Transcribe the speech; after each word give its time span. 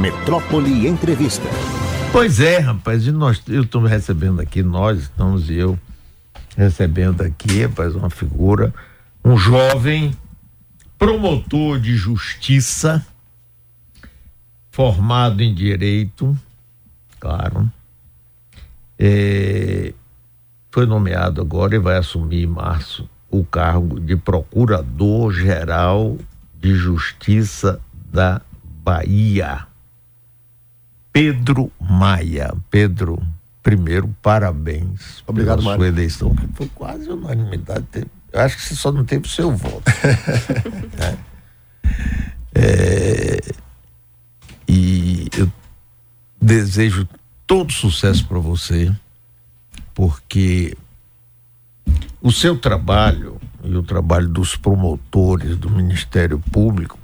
Metrópole 0.00 0.88
Entrevista. 0.88 1.46
Pois 2.10 2.40
é, 2.40 2.58
rapaz, 2.58 3.06
e 3.06 3.12
nós, 3.12 3.42
eu 3.46 3.64
estou 3.64 3.82
recebendo 3.82 4.40
aqui, 4.40 4.62
nós 4.62 5.00
estamos 5.00 5.50
e 5.50 5.56
eu 5.56 5.78
recebendo 6.56 7.20
aqui, 7.20 7.64
rapaz, 7.64 7.94
uma 7.94 8.08
figura, 8.08 8.72
um 9.22 9.36
jovem 9.36 10.16
promotor 10.98 11.78
de 11.78 11.94
justiça, 11.96 13.06
formado 14.70 15.42
em 15.42 15.54
direito, 15.54 16.34
claro, 17.18 17.70
é, 18.98 19.92
foi 20.70 20.86
nomeado 20.86 21.42
agora 21.42 21.74
e 21.74 21.78
vai 21.78 21.98
assumir 21.98 22.44
em 22.44 22.46
março 22.46 23.06
o 23.30 23.44
cargo 23.44 24.00
de 24.00 24.16
Procurador-Geral 24.16 26.16
de 26.58 26.74
Justiça 26.74 27.78
da 28.10 28.40
Bahia. 28.82 29.68
Pedro 31.12 31.70
Maia. 31.80 32.54
Pedro, 32.70 33.20
primeiro, 33.62 34.14
parabéns 34.22 35.22
Obrigado, 35.26 35.58
pela 35.58 35.70
Mário. 35.70 35.80
sua 35.80 35.88
eleição, 35.88 36.34
que 36.34 36.46
foi 36.54 36.68
quase 36.74 37.08
unanimidade. 37.08 37.86
Eu 38.32 38.40
acho 38.40 38.56
que 38.56 38.62
você 38.62 38.74
só 38.74 38.92
não 38.92 39.04
teve 39.04 39.26
o 39.26 39.30
seu 39.30 39.50
voto. 39.50 39.84
né? 40.98 41.18
É, 42.54 43.40
e 44.68 45.28
eu 45.36 45.50
desejo 46.40 47.08
todo 47.46 47.72
sucesso 47.72 48.26
para 48.26 48.38
você, 48.38 48.94
porque 49.94 50.76
o 52.22 52.30
seu 52.30 52.56
trabalho 52.56 53.40
e 53.64 53.74
o 53.74 53.82
trabalho 53.82 54.28
dos 54.28 54.56
promotores 54.56 55.56
do 55.56 55.68
Ministério 55.68 56.38
Público 56.38 56.98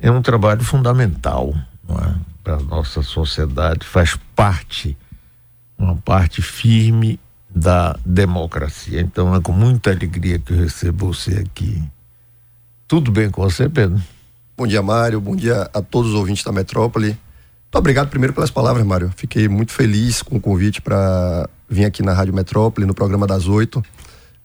é 0.00 0.10
um 0.10 0.20
trabalho 0.20 0.62
fundamental 0.62 1.54
é? 1.88 2.14
Para 2.48 2.56
a 2.56 2.62
nossa 2.62 3.02
sociedade, 3.02 3.86
faz 3.86 4.16
parte, 4.34 4.96
uma 5.76 5.94
parte 5.96 6.40
firme 6.40 7.20
da 7.50 7.94
democracia. 8.06 9.02
Então 9.02 9.34
é 9.34 9.40
com 9.42 9.52
muita 9.52 9.90
alegria 9.90 10.38
que 10.38 10.54
eu 10.54 10.56
recebo 10.56 11.12
você 11.12 11.44
aqui. 11.46 11.82
Tudo 12.86 13.12
bem 13.12 13.30
com 13.30 13.42
você, 13.42 13.68
Pedro? 13.68 14.02
Bom 14.56 14.66
dia, 14.66 14.80
Mário. 14.80 15.20
Bom 15.20 15.36
dia 15.36 15.68
a 15.74 15.82
todos 15.82 16.12
os 16.12 16.16
ouvintes 16.16 16.42
da 16.42 16.50
Metrópole. 16.50 17.08
Muito 17.08 17.76
obrigado 17.76 18.08
primeiro 18.08 18.32
pelas 18.32 18.50
palavras, 18.50 18.86
Mário. 18.86 19.12
Fiquei 19.14 19.46
muito 19.46 19.72
feliz 19.72 20.22
com 20.22 20.36
o 20.36 20.40
convite 20.40 20.80
para 20.80 21.50
vir 21.68 21.84
aqui 21.84 22.02
na 22.02 22.14
Rádio 22.14 22.32
Metrópole, 22.32 22.86
no 22.86 22.94
programa 22.94 23.26
das 23.26 23.46
oito, 23.46 23.84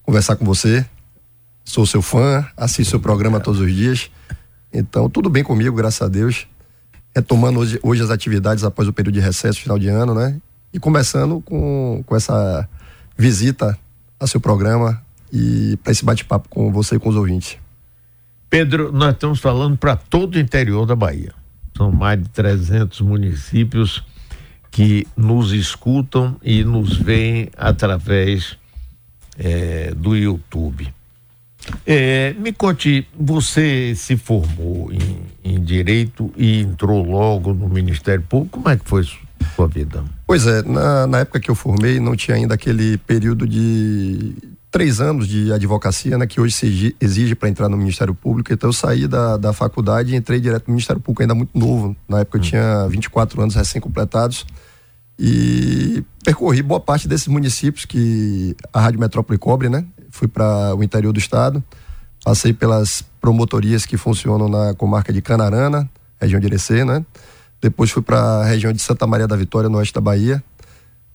conversar 0.01 0.35
com 0.35 0.43
você. 0.43 0.85
Sou 1.63 1.85
seu 1.85 2.01
fã, 2.01 2.45
assisto 2.57 2.91
seu 2.91 2.99
programa 2.99 3.39
todos 3.39 3.61
os 3.61 3.73
dias. 3.73 4.11
Então, 4.73 5.09
tudo 5.09 5.29
bem 5.29 5.41
comigo, 5.41 5.73
graças 5.73 6.01
a 6.01 6.09
Deus. 6.09 6.45
Retomando 7.15 7.59
hoje, 7.59 7.79
hoje 7.83 8.01
as 8.01 8.09
atividades 8.09 8.63
após 8.63 8.87
o 8.87 8.93
período 8.93 9.13
de 9.13 9.19
recesso, 9.19 9.59
final 9.59 9.77
de 9.77 9.87
ano, 9.87 10.15
né? 10.15 10.39
E 10.73 10.79
começando 10.79 11.39
com, 11.41 12.03
com 12.05 12.15
essa 12.15 12.67
visita 13.17 13.77
ao 14.19 14.27
seu 14.27 14.41
programa 14.41 15.01
e 15.31 15.77
para 15.83 15.91
esse 15.91 16.03
bate-papo 16.03 16.49
com 16.49 16.71
você 16.71 16.95
e 16.95 16.99
com 16.99 17.09
os 17.09 17.15
ouvintes. 17.15 17.57
Pedro, 18.49 18.91
nós 18.91 19.13
estamos 19.13 19.39
falando 19.39 19.77
para 19.77 19.95
todo 19.95 20.35
o 20.35 20.39
interior 20.39 20.85
da 20.85 20.95
Bahia. 20.95 21.33
São 21.75 21.91
mais 21.91 22.21
de 22.21 22.29
300 22.29 23.01
municípios 23.01 24.03
que 24.69 25.07
nos 25.15 25.51
escutam 25.51 26.35
e 26.41 26.63
nos 26.63 26.97
veem 26.97 27.49
através 27.57 28.57
é, 29.37 29.93
do 29.95 30.15
YouTube. 30.15 30.93
É, 31.85 32.33
me 32.37 32.51
conte, 32.51 33.07
você 33.17 33.93
se 33.95 34.17
formou 34.17 34.91
em, 34.91 35.21
em, 35.43 35.63
Direito 35.63 36.31
e 36.35 36.61
entrou 36.61 37.03
logo 37.03 37.53
no 37.53 37.69
Ministério 37.69 38.23
Público, 38.27 38.59
como 38.59 38.69
é 38.69 38.77
que 38.77 38.87
foi 38.87 39.07
sua 39.55 39.67
vida? 39.67 40.03
Pois 40.25 40.45
é, 40.45 40.61
na, 40.63 41.07
na 41.07 41.19
época 41.19 41.39
que 41.39 41.49
eu 41.49 41.55
formei 41.55 41.99
não 41.99 42.15
tinha 42.15 42.35
ainda 42.35 42.53
aquele 42.53 42.97
período 42.97 43.47
de 43.47 44.35
três 44.73 44.99
anos 44.99 45.27
de 45.27 45.53
advocacia, 45.53 46.17
né, 46.17 46.25
que 46.25 46.41
hoje 46.41 46.53
se 46.53 46.95
exige 46.99 47.35
para 47.35 47.47
entrar 47.47 47.69
no 47.69 47.77
Ministério 47.77 48.15
Público. 48.15 48.51
Então 48.51 48.69
eu 48.69 48.73
saí 48.73 49.07
da, 49.07 49.37
da 49.37 49.53
faculdade 49.53 50.13
e 50.13 50.15
entrei 50.15 50.39
direto 50.39 50.67
no 50.67 50.73
Ministério 50.73 50.99
Público, 50.99 51.21
ainda 51.21 51.35
muito 51.35 51.57
novo. 51.57 51.95
Na 52.09 52.21
época 52.21 52.37
eu 52.37 52.41
hum. 52.41 52.43
tinha 52.43 52.87
24 52.87 53.39
anos 53.39 53.55
recém-completados. 53.55 54.45
E 55.17 56.03
percorri 56.23 56.63
boa 56.63 56.79
parte 56.79 57.07
desses 57.07 57.27
municípios 57.27 57.85
que 57.85 58.55
a 58.73 58.81
Rádio 58.81 58.99
Metrópole 58.99 59.37
cobre, 59.37 59.69
né? 59.69 59.85
Fui 60.13 60.27
para 60.27 60.75
o 60.75 60.83
interior 60.83 61.11
do 61.11 61.17
estado, 61.17 61.61
passei 62.23 62.53
pelas 62.53 63.03
promotorias 63.19 63.83
que 63.83 63.97
funcionam 63.97 64.47
na 64.47 64.75
comarca 64.75 65.11
de 65.11 65.23
Canarana, 65.23 65.89
região 66.21 66.39
de 66.39 66.45
Irecê, 66.45 66.85
né? 66.85 67.03
Depois 67.59 67.89
fui 67.89 68.03
para 68.03 68.19
a 68.19 68.45
região 68.45 68.71
de 68.71 68.79
Santa 68.79 69.07
Maria 69.07 69.27
da 69.27 69.35
Vitória, 69.35 69.67
no 69.67 69.79
oeste 69.79 69.91
da 69.91 69.99
Bahia, 69.99 70.43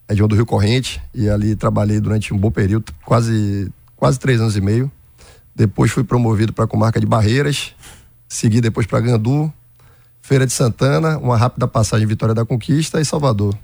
região 0.08 0.26
do 0.26 0.34
Rio 0.34 0.44
Corrente, 0.44 1.00
e 1.14 1.30
ali 1.30 1.54
trabalhei 1.54 2.00
durante 2.00 2.34
um 2.34 2.36
bom 2.36 2.50
período, 2.50 2.92
quase, 3.04 3.72
quase 3.94 4.18
três 4.18 4.40
anos 4.40 4.56
e 4.56 4.60
meio. 4.60 4.90
Depois 5.54 5.92
fui 5.92 6.02
promovido 6.02 6.52
para 6.52 6.64
a 6.64 6.68
comarca 6.68 6.98
de 6.98 7.06
Barreiras, 7.06 7.76
segui 8.28 8.60
depois 8.60 8.84
para 8.84 8.98
Gandu, 8.98 9.52
Feira 10.20 10.44
de 10.44 10.52
Santana, 10.52 11.18
uma 11.18 11.36
rápida 11.36 11.68
passagem 11.68 12.04
em 12.04 12.08
Vitória 12.08 12.34
da 12.34 12.44
Conquista 12.44 13.00
e 13.00 13.04
Salvador. 13.04 13.56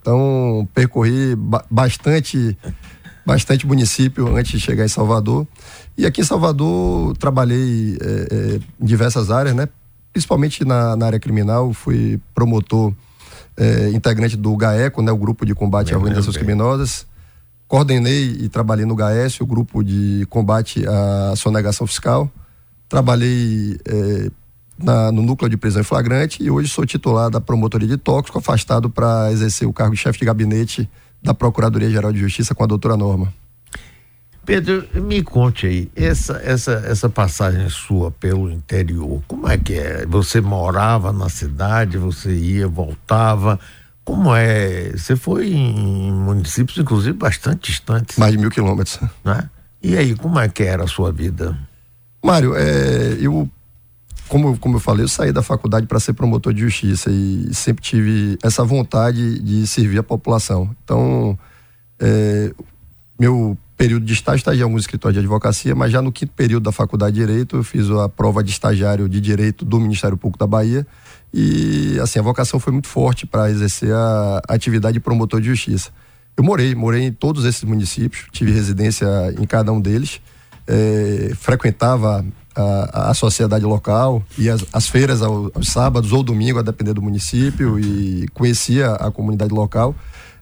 Então, 0.00 0.66
percorri 0.72 1.36
ba 1.36 1.62
bastante, 1.70 2.56
bastante 3.30 3.64
município 3.64 4.36
antes 4.36 4.50
de 4.50 4.58
chegar 4.58 4.84
em 4.84 4.88
Salvador. 4.88 5.46
E 5.96 6.04
aqui 6.04 6.20
em 6.20 6.24
Salvador, 6.24 7.16
trabalhei 7.16 7.96
é, 8.00 8.26
é, 8.28 8.60
em 8.80 8.84
diversas 8.84 9.30
áreas, 9.30 9.54
né? 9.54 9.68
Principalmente 10.12 10.64
na, 10.64 10.96
na 10.96 11.06
área 11.06 11.20
criminal, 11.20 11.72
fui 11.72 12.20
promotor 12.34 12.92
é, 13.56 13.90
integrante 13.90 14.36
do 14.36 14.56
GAECO, 14.56 15.00
né? 15.00 15.12
O 15.12 15.16
Grupo 15.16 15.46
de 15.46 15.54
Combate 15.54 15.94
a 15.94 15.96
Organizações. 15.96 16.36
Criminosas. 16.36 17.06
Coordenei 17.68 18.36
e 18.40 18.48
trabalhei 18.48 18.84
no 18.84 18.96
GAES, 18.96 19.40
o 19.40 19.46
Grupo 19.46 19.84
de 19.84 20.26
Combate 20.28 20.84
à 20.88 21.36
Sonegação 21.36 21.86
Fiscal. 21.86 22.28
Trabalhei 22.88 23.78
na, 24.76 25.12
no 25.12 25.22
núcleo 25.22 25.48
de 25.48 25.56
prisão 25.56 25.82
em 25.82 25.84
flagrante 25.84 26.42
e 26.42 26.50
hoje 26.50 26.68
sou 26.68 26.84
titular 26.84 27.30
da 27.30 27.40
promotoria 27.40 27.86
de 27.86 27.96
tóxico, 27.96 28.38
afastado 28.38 28.90
para 28.90 29.30
exercer 29.30 29.68
o 29.68 29.72
cargo 29.72 29.94
de 29.94 30.00
chefe 30.00 30.18
de 30.18 30.24
gabinete 30.24 30.90
da 31.22 31.34
Procuradoria-Geral 31.34 32.12
de 32.12 32.20
Justiça 32.20 32.54
com 32.54 32.64
a 32.64 32.66
doutora 32.66 32.96
Norma. 32.96 33.32
Pedro, 34.44 34.84
me 34.94 35.22
conte 35.22 35.66
aí, 35.66 35.90
essa, 35.94 36.40
essa, 36.42 36.72
essa 36.86 37.08
passagem 37.08 37.68
sua 37.68 38.10
pelo 38.10 38.50
interior, 38.50 39.22
como 39.28 39.46
é 39.46 39.56
que 39.56 39.74
é? 39.74 40.06
Você 40.06 40.40
morava 40.40 41.12
na 41.12 41.28
cidade, 41.28 41.98
você 41.98 42.34
ia, 42.34 42.66
voltava, 42.66 43.60
como 44.04 44.34
é? 44.34 44.90
Você 44.96 45.14
foi 45.14 45.52
em 45.52 46.10
municípios, 46.10 46.78
inclusive, 46.78 47.16
bastante 47.16 47.70
distantes. 47.70 48.16
Mais 48.16 48.32
de 48.32 48.38
mil 48.38 48.50
quilômetros. 48.50 48.98
Né? 49.22 49.48
E 49.82 49.96
aí, 49.96 50.16
como 50.16 50.40
é 50.40 50.48
que 50.48 50.62
era 50.62 50.84
a 50.84 50.88
sua 50.88 51.12
vida? 51.12 51.56
Mário, 52.24 52.56
é, 52.56 53.18
eu 53.20 53.48
como, 54.30 54.56
como 54.58 54.76
eu 54.76 54.80
falei, 54.80 55.04
eu 55.04 55.08
saí 55.08 55.32
da 55.32 55.42
faculdade 55.42 55.88
para 55.88 55.98
ser 55.98 56.12
promotor 56.12 56.54
de 56.54 56.60
justiça 56.60 57.10
e 57.10 57.52
sempre 57.52 57.82
tive 57.82 58.38
essa 58.44 58.64
vontade 58.64 59.40
de 59.40 59.66
servir 59.66 59.98
a 59.98 60.04
população. 60.04 60.70
Então, 60.84 61.36
é, 61.98 62.54
meu 63.18 63.58
período 63.76 64.06
de 64.06 64.12
estágio, 64.12 64.38
estagiei 64.38 64.62
em 64.62 64.64
alguns 64.64 64.82
escritórios 64.82 65.14
de 65.14 65.18
advocacia, 65.18 65.74
mas 65.74 65.90
já 65.90 66.00
no 66.00 66.12
quinto 66.12 66.32
período 66.32 66.62
da 66.62 66.70
faculdade 66.70 67.16
de 67.16 67.26
Direito, 67.26 67.56
eu 67.56 67.64
fiz 67.64 67.90
a 67.90 68.08
prova 68.08 68.44
de 68.44 68.52
estagiário 68.52 69.08
de 69.08 69.20
Direito 69.20 69.64
do 69.64 69.80
Ministério 69.80 70.16
Público 70.16 70.38
da 70.38 70.46
Bahia 70.46 70.86
e, 71.34 71.98
assim, 72.00 72.20
a 72.20 72.22
vocação 72.22 72.60
foi 72.60 72.72
muito 72.72 72.86
forte 72.86 73.26
para 73.26 73.50
exercer 73.50 73.92
a 73.92 74.42
atividade 74.48 74.94
de 74.94 75.00
promotor 75.00 75.40
de 75.40 75.48
justiça. 75.48 75.90
Eu 76.36 76.44
morei, 76.44 76.72
morei 76.72 77.02
em 77.02 77.12
todos 77.12 77.44
esses 77.44 77.64
municípios, 77.64 78.26
tive 78.30 78.52
residência 78.52 79.08
em 79.36 79.44
cada 79.44 79.72
um 79.72 79.80
deles, 79.80 80.20
é, 80.70 81.32
frequentava 81.34 82.24
a, 82.54 83.10
a 83.10 83.14
sociedade 83.14 83.64
local 83.64 84.22
e 84.38 84.48
as, 84.48 84.64
as 84.72 84.86
feiras 84.86 85.20
aos, 85.20 85.50
aos, 85.54 85.68
sábados 85.68 86.12
ou 86.12 86.22
domingo, 86.22 86.60
a 86.60 86.62
depender 86.62 86.92
do 86.92 87.02
município, 87.02 87.78
e 87.78 88.28
conhecia 88.32 88.92
a 88.92 89.10
comunidade 89.10 89.52
local. 89.52 89.94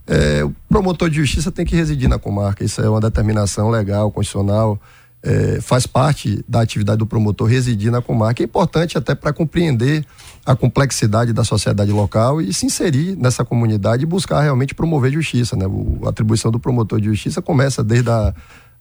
É, 0.06 0.44
o 0.44 0.55
promotor 0.69 1.08
de 1.08 1.17
justiça 1.17 1.50
tem 1.50 1.64
que 1.64 1.75
residir 1.75 2.08
na 2.08 2.19
comarca, 2.19 2.62
isso 2.62 2.81
é 2.81 2.88
uma 2.88 3.00
determinação 3.00 3.70
legal, 3.70 4.11
constitucional. 4.11 4.79
É, 5.20 5.61
faz 5.61 5.85
parte 5.85 6.44
da 6.47 6.61
atividade 6.61 6.99
do 6.99 7.06
promotor 7.06 7.49
residir 7.49 7.91
na 7.91 8.00
comarca. 8.00 8.41
É 8.41 8.44
importante 8.44 8.97
até 8.97 9.17
para 9.17 9.32
compreender 9.32 10.05
a 10.47 10.55
complexidade 10.55 11.32
da 11.32 11.43
sociedade 11.43 11.91
local 11.91 12.41
e 12.41 12.55
se 12.55 12.67
inserir 12.67 13.17
nessa 13.17 13.44
comunidade 13.44 14.05
e 14.05 14.06
buscar 14.06 14.43
realmente 14.43 14.76
promover 14.76 15.12
justiça. 15.12 15.56
Né? 15.56 15.67
O, 15.67 15.99
a 16.05 16.11
atribuição 16.11 16.52
do 16.52 16.61
promotor 16.61 17.00
de 17.00 17.08
justiça 17.08 17.43
começa 17.43 17.82
desde 17.82 18.08
a 18.08 18.32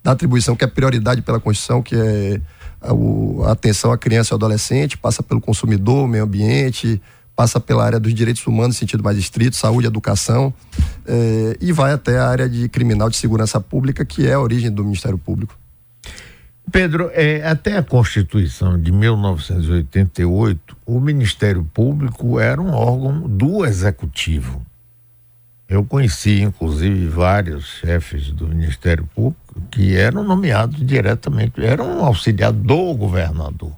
da 0.03 0.11
atribuição 0.11 0.55
que 0.55 0.63
é 0.63 0.67
prioridade 0.67 1.21
pela 1.21 1.39
Constituição, 1.39 1.81
que 1.81 1.95
é 1.95 2.41
a, 2.81 3.51
atenção 3.51 3.91
à 3.91 3.97
criança 3.97 4.31
e 4.31 4.33
ao 4.33 4.37
adolescente, 4.37 4.97
passa 4.97 5.21
pelo 5.21 5.41
consumidor, 5.41 6.07
meio 6.07 6.23
ambiente, 6.23 7.01
passa 7.35 7.59
pela 7.59 7.85
área 7.85 7.99
dos 7.99 8.13
direitos 8.13 8.45
humanos 8.47 8.77
sentido 8.77 9.03
mais 9.03 9.17
estrito, 9.17 9.55
saúde, 9.55 9.85
educação, 9.85 10.53
eh, 11.05 11.55
e 11.61 11.71
vai 11.71 11.93
até 11.93 12.17
a 12.17 12.27
área 12.27 12.49
de 12.49 12.67
criminal 12.67 13.09
de 13.09 13.15
segurança 13.15 13.61
pública, 13.61 14.03
que 14.03 14.25
é 14.25 14.33
a 14.33 14.39
origem 14.39 14.71
do 14.71 14.83
Ministério 14.83 15.19
Público. 15.19 15.55
Pedro, 16.69 17.09
é, 17.13 17.47
até 17.47 17.77
a 17.77 17.83
Constituição 17.83 18.81
de 18.81 18.91
1988, 18.91 20.75
o 20.85 20.99
Ministério 20.99 21.63
Público 21.73 22.39
era 22.39 22.61
um 22.61 22.73
órgão 22.73 23.21
do 23.21 23.65
Executivo. 23.65 24.65
Eu 25.69 25.83
conheci, 25.83 26.41
inclusive, 26.41 27.07
vários 27.07 27.65
chefes 27.65 28.31
do 28.31 28.47
Ministério 28.47 29.07
Público 29.13 29.61
que 29.69 29.95
eram 29.95 30.23
nomeados 30.23 30.85
diretamente, 30.85 31.63
eram 31.63 32.05
auxiliados 32.05 32.61
do 32.61 32.93
governador. 32.93 33.73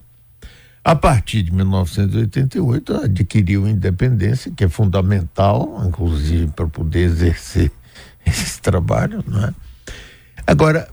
A 0.84 0.96
partir 0.96 1.44
de 1.44 1.52
1988, 1.52 2.94
adquiriu 3.04 3.68
independência, 3.68 4.52
que 4.56 4.64
é 4.64 4.70
fundamental, 4.70 5.84
inclusive, 5.86 6.48
para 6.48 6.68
poder 6.68 7.02
exercer 7.02 7.72
esse 8.26 8.62
trabalho. 8.62 9.24
Né? 9.28 9.54
Agora, 10.46 10.88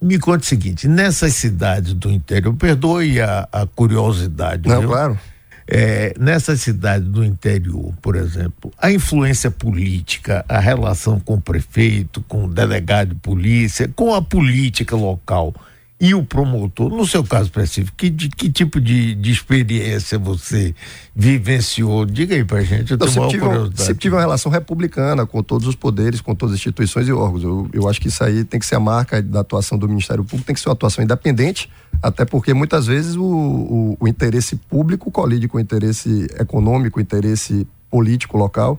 me 0.00 0.18
conte 0.18 0.42
o 0.42 0.46
seguinte: 0.46 0.86
nessas 0.86 1.34
cidades 1.34 1.92
do 1.92 2.10
interior, 2.10 2.54
perdoe 2.54 3.20
a, 3.20 3.48
a 3.50 3.66
curiosidade. 3.66 4.68
Não, 4.68 4.80
viu? 4.80 4.90
claro. 4.90 5.18
É, 5.68 6.14
nessa 6.18 6.56
cidade 6.56 7.04
do 7.04 7.24
interior, 7.24 7.92
por 8.00 8.14
exemplo, 8.14 8.70
a 8.78 8.92
influência 8.92 9.50
política, 9.50 10.44
a 10.48 10.60
relação 10.60 11.18
com 11.18 11.34
o 11.34 11.40
prefeito, 11.40 12.22
com 12.28 12.44
o 12.44 12.48
delegado 12.48 13.08
de 13.08 13.14
polícia, 13.16 13.90
com 13.94 14.14
a 14.14 14.22
política 14.22 14.94
local 14.94 15.52
e 15.98 16.14
o 16.14 16.22
promotor, 16.22 16.90
no 16.90 17.06
seu 17.06 17.24
caso 17.24 17.44
específico, 17.44 17.96
que, 17.96 18.10
de, 18.10 18.28
que 18.28 18.50
tipo 18.50 18.78
de, 18.78 19.14
de 19.14 19.32
experiência 19.32 20.18
você 20.18 20.74
vivenciou? 21.14 22.04
Diga 22.04 22.34
aí 22.34 22.44
pra 22.44 22.62
gente, 22.62 22.92
eu 22.92 22.98
Não, 22.98 23.08
sempre, 23.08 23.30
tive, 23.30 23.46
sempre 23.76 24.02
tive 24.02 24.14
uma 24.14 24.20
relação 24.20 24.52
republicana 24.52 25.24
com 25.24 25.42
todos 25.42 25.66
os 25.66 25.74
poderes, 25.74 26.20
com 26.20 26.34
todas 26.34 26.52
as 26.54 26.60
instituições 26.60 27.08
e 27.08 27.12
órgãos. 27.12 27.42
Eu, 27.42 27.70
eu 27.72 27.88
acho 27.88 27.98
que 27.98 28.08
isso 28.08 28.22
aí 28.22 28.44
tem 28.44 28.60
que 28.60 28.66
ser 28.66 28.74
a 28.74 28.80
marca 28.80 29.22
da 29.22 29.40
atuação 29.40 29.78
do 29.78 29.88
Ministério 29.88 30.22
Público, 30.22 30.46
tem 30.46 30.54
que 30.54 30.60
ser 30.60 30.68
uma 30.68 30.74
atuação 30.74 31.02
independente, 31.02 31.70
até 32.02 32.26
porque 32.26 32.52
muitas 32.52 32.86
vezes 32.86 33.16
o, 33.16 33.24
o, 33.24 33.96
o 33.98 34.06
interesse 34.06 34.56
público 34.56 35.10
colide 35.10 35.48
com 35.48 35.56
o 35.56 35.60
interesse 35.60 36.26
econômico, 36.38 36.98
o 36.98 37.02
interesse 37.02 37.66
político 37.90 38.36
local, 38.36 38.78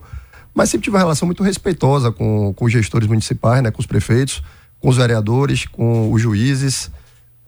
mas 0.54 0.70
sempre 0.70 0.84
tive 0.84 0.94
uma 0.94 1.02
relação 1.02 1.26
muito 1.26 1.42
respeitosa 1.42 2.12
com, 2.12 2.54
com 2.54 2.64
os 2.64 2.72
gestores 2.72 3.08
municipais, 3.08 3.60
né, 3.60 3.72
com 3.72 3.80
os 3.80 3.86
prefeitos, 3.86 4.40
com 4.78 4.88
os 4.88 4.96
vereadores, 4.96 5.66
com 5.66 6.12
os 6.12 6.22
juízes, 6.22 6.92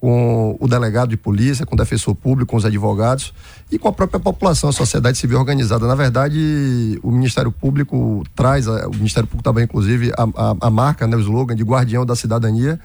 com 0.01 0.57
o 0.59 0.67
delegado 0.67 1.09
de 1.09 1.17
polícia, 1.17 1.63
com 1.63 1.75
o 1.75 1.77
defensor 1.77 2.15
público, 2.15 2.49
com 2.49 2.57
os 2.57 2.65
advogados 2.65 3.31
e 3.71 3.77
com 3.77 3.87
a 3.87 3.93
própria 3.93 4.19
população, 4.19 4.71
a 4.71 4.73
sociedade 4.73 5.15
civil 5.15 5.37
organizada. 5.37 5.85
Na 5.85 5.93
verdade, 5.93 6.99
o 7.03 7.11
Ministério 7.11 7.51
Público 7.51 8.23
traz, 8.35 8.65
o 8.65 8.89
Ministério 8.95 9.27
Público 9.27 9.43
também, 9.43 9.65
inclusive, 9.65 10.11
a, 10.17 10.23
a, 10.23 10.55
a 10.59 10.69
marca, 10.71 11.05
né, 11.05 11.15
o 11.15 11.19
slogan 11.19 11.55
de 11.55 11.63
guardião 11.63 12.03
da 12.03 12.15
cidadania. 12.15 12.79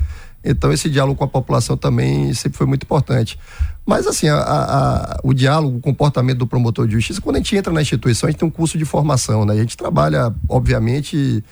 Então, 0.44 0.70
esse 0.70 0.90
diálogo 0.90 1.16
com 1.16 1.24
a 1.24 1.28
população 1.28 1.74
também 1.74 2.34
sempre 2.34 2.58
foi 2.58 2.66
muito 2.66 2.82
importante. 2.82 3.38
Mas, 3.86 4.06
assim, 4.06 4.28
a, 4.28 4.36
a, 4.36 5.20
o 5.24 5.32
diálogo, 5.32 5.78
o 5.78 5.80
comportamento 5.80 6.38
do 6.38 6.46
promotor 6.46 6.86
de 6.86 6.92
justiça, 6.92 7.22
quando 7.22 7.36
a 7.36 7.38
gente 7.38 7.56
entra 7.56 7.72
na 7.72 7.80
instituição, 7.80 8.28
a 8.28 8.30
gente 8.30 8.38
tem 8.38 8.46
um 8.46 8.52
curso 8.52 8.76
de 8.76 8.84
formação, 8.84 9.46
né? 9.46 9.54
A 9.54 9.56
gente 9.56 9.74
trabalha, 9.74 10.34
obviamente 10.48 11.42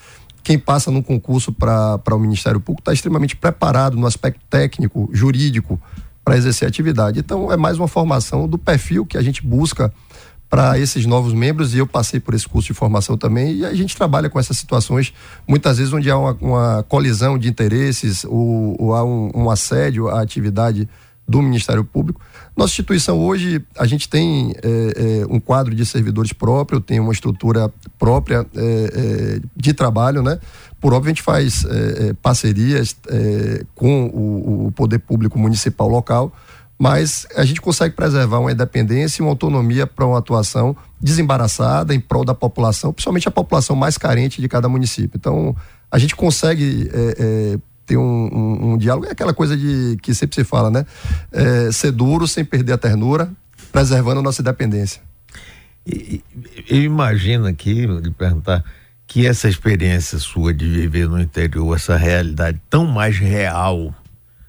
quem 0.44 0.58
passa 0.58 0.90
num 0.90 1.02
concurso 1.02 1.50
para 1.50 2.14
o 2.14 2.18
Ministério 2.18 2.60
Público 2.60 2.82
está 2.82 2.92
extremamente 2.92 3.34
preparado 3.34 3.96
no 3.96 4.06
aspecto 4.06 4.40
técnico, 4.48 5.08
jurídico, 5.10 5.80
para 6.22 6.36
exercer 6.36 6.66
a 6.66 6.68
atividade. 6.68 7.18
Então, 7.18 7.50
é 7.50 7.56
mais 7.56 7.78
uma 7.78 7.88
formação 7.88 8.46
do 8.46 8.58
perfil 8.58 9.06
que 9.06 9.16
a 9.16 9.22
gente 9.22 9.44
busca 9.44 9.92
para 10.48 10.78
esses 10.78 11.06
novos 11.06 11.32
membros 11.32 11.74
e 11.74 11.78
eu 11.78 11.86
passei 11.86 12.20
por 12.20 12.34
esse 12.34 12.46
curso 12.46 12.68
de 12.68 12.74
formação 12.74 13.16
também 13.16 13.56
e 13.56 13.64
a 13.64 13.74
gente 13.74 13.96
trabalha 13.96 14.30
com 14.30 14.38
essas 14.38 14.56
situações 14.56 15.12
muitas 15.48 15.78
vezes 15.78 15.92
onde 15.92 16.08
há 16.10 16.16
uma, 16.16 16.36
uma 16.40 16.82
colisão 16.84 17.36
de 17.36 17.48
interesses 17.48 18.24
ou, 18.24 18.76
ou 18.78 18.94
há 18.94 19.02
um, 19.02 19.32
um 19.34 19.50
assédio 19.50 20.08
à 20.08 20.20
atividade 20.20 20.88
do 21.26 21.42
Ministério 21.42 21.84
Público. 21.84 22.20
Nossa 22.56 22.72
instituição 22.72 23.18
hoje, 23.18 23.64
a 23.78 23.86
gente 23.86 24.08
tem 24.08 24.54
é, 24.62 25.22
é, 25.22 25.26
um 25.28 25.40
quadro 25.40 25.74
de 25.74 25.84
servidores 25.84 26.32
próprio, 26.32 26.80
tem 26.80 27.00
uma 27.00 27.12
estrutura 27.12 27.72
própria 27.98 28.46
é, 28.54 29.40
de 29.56 29.72
trabalho, 29.72 30.22
né? 30.22 30.38
Por 30.80 30.92
óbvio, 30.92 31.08
a 31.08 31.14
gente 31.14 31.22
faz 31.22 31.64
parcerias 32.20 32.94
com 33.74 34.04
o, 34.06 34.66
o, 34.66 34.72
poder 34.72 34.98
público 34.98 35.38
municipal 35.38 35.88
local, 35.88 36.30
mas 36.78 37.26
a 37.34 37.42
gente 37.42 37.58
consegue 37.58 37.94
preservar 37.94 38.38
uma 38.38 38.52
independência 38.52 39.22
e 39.22 39.24
uma 39.24 39.30
autonomia 39.30 39.86
para 39.86 40.04
uma 40.04 40.18
atuação 40.18 40.76
desembaraçada 41.00 41.94
em 41.94 42.00
prol 42.00 42.22
da 42.22 42.34
população, 42.34 42.92
principalmente 42.92 43.26
a 43.26 43.30
população 43.30 43.74
mais 43.74 43.96
carente 43.96 44.42
de 44.42 44.48
cada 44.48 44.68
município. 44.68 45.16
Então, 45.16 45.56
a 45.90 45.96
gente 45.96 46.14
consegue 46.14 46.90
um, 48.64 48.78
diálogo. 48.78 49.06
É 49.06 49.12
aquela 49.12 49.34
coisa 49.34 49.56
de 49.56 49.96
que 50.02 50.14
sempre 50.14 50.34
se 50.36 50.44
fala, 50.44 50.70
né? 50.70 50.86
É, 51.30 51.72
ser 51.72 51.92
duro 51.92 52.26
sem 52.26 52.44
perder 52.44 52.72
a 52.72 52.78
ternura, 52.78 53.30
preservando 53.70 54.20
a 54.20 54.22
nossa 54.22 54.42
independência. 54.42 55.00
E, 55.86 56.22
eu 56.68 56.82
imagino 56.82 57.46
aqui, 57.46 57.86
de 58.00 58.10
perguntar, 58.10 58.64
que 59.06 59.26
essa 59.26 59.48
experiência 59.48 60.18
sua 60.18 60.52
de 60.52 60.68
viver 60.68 61.08
no 61.08 61.20
interior, 61.20 61.76
essa 61.76 61.96
realidade 61.96 62.60
tão 62.70 62.86
mais 62.86 63.18
real, 63.18 63.94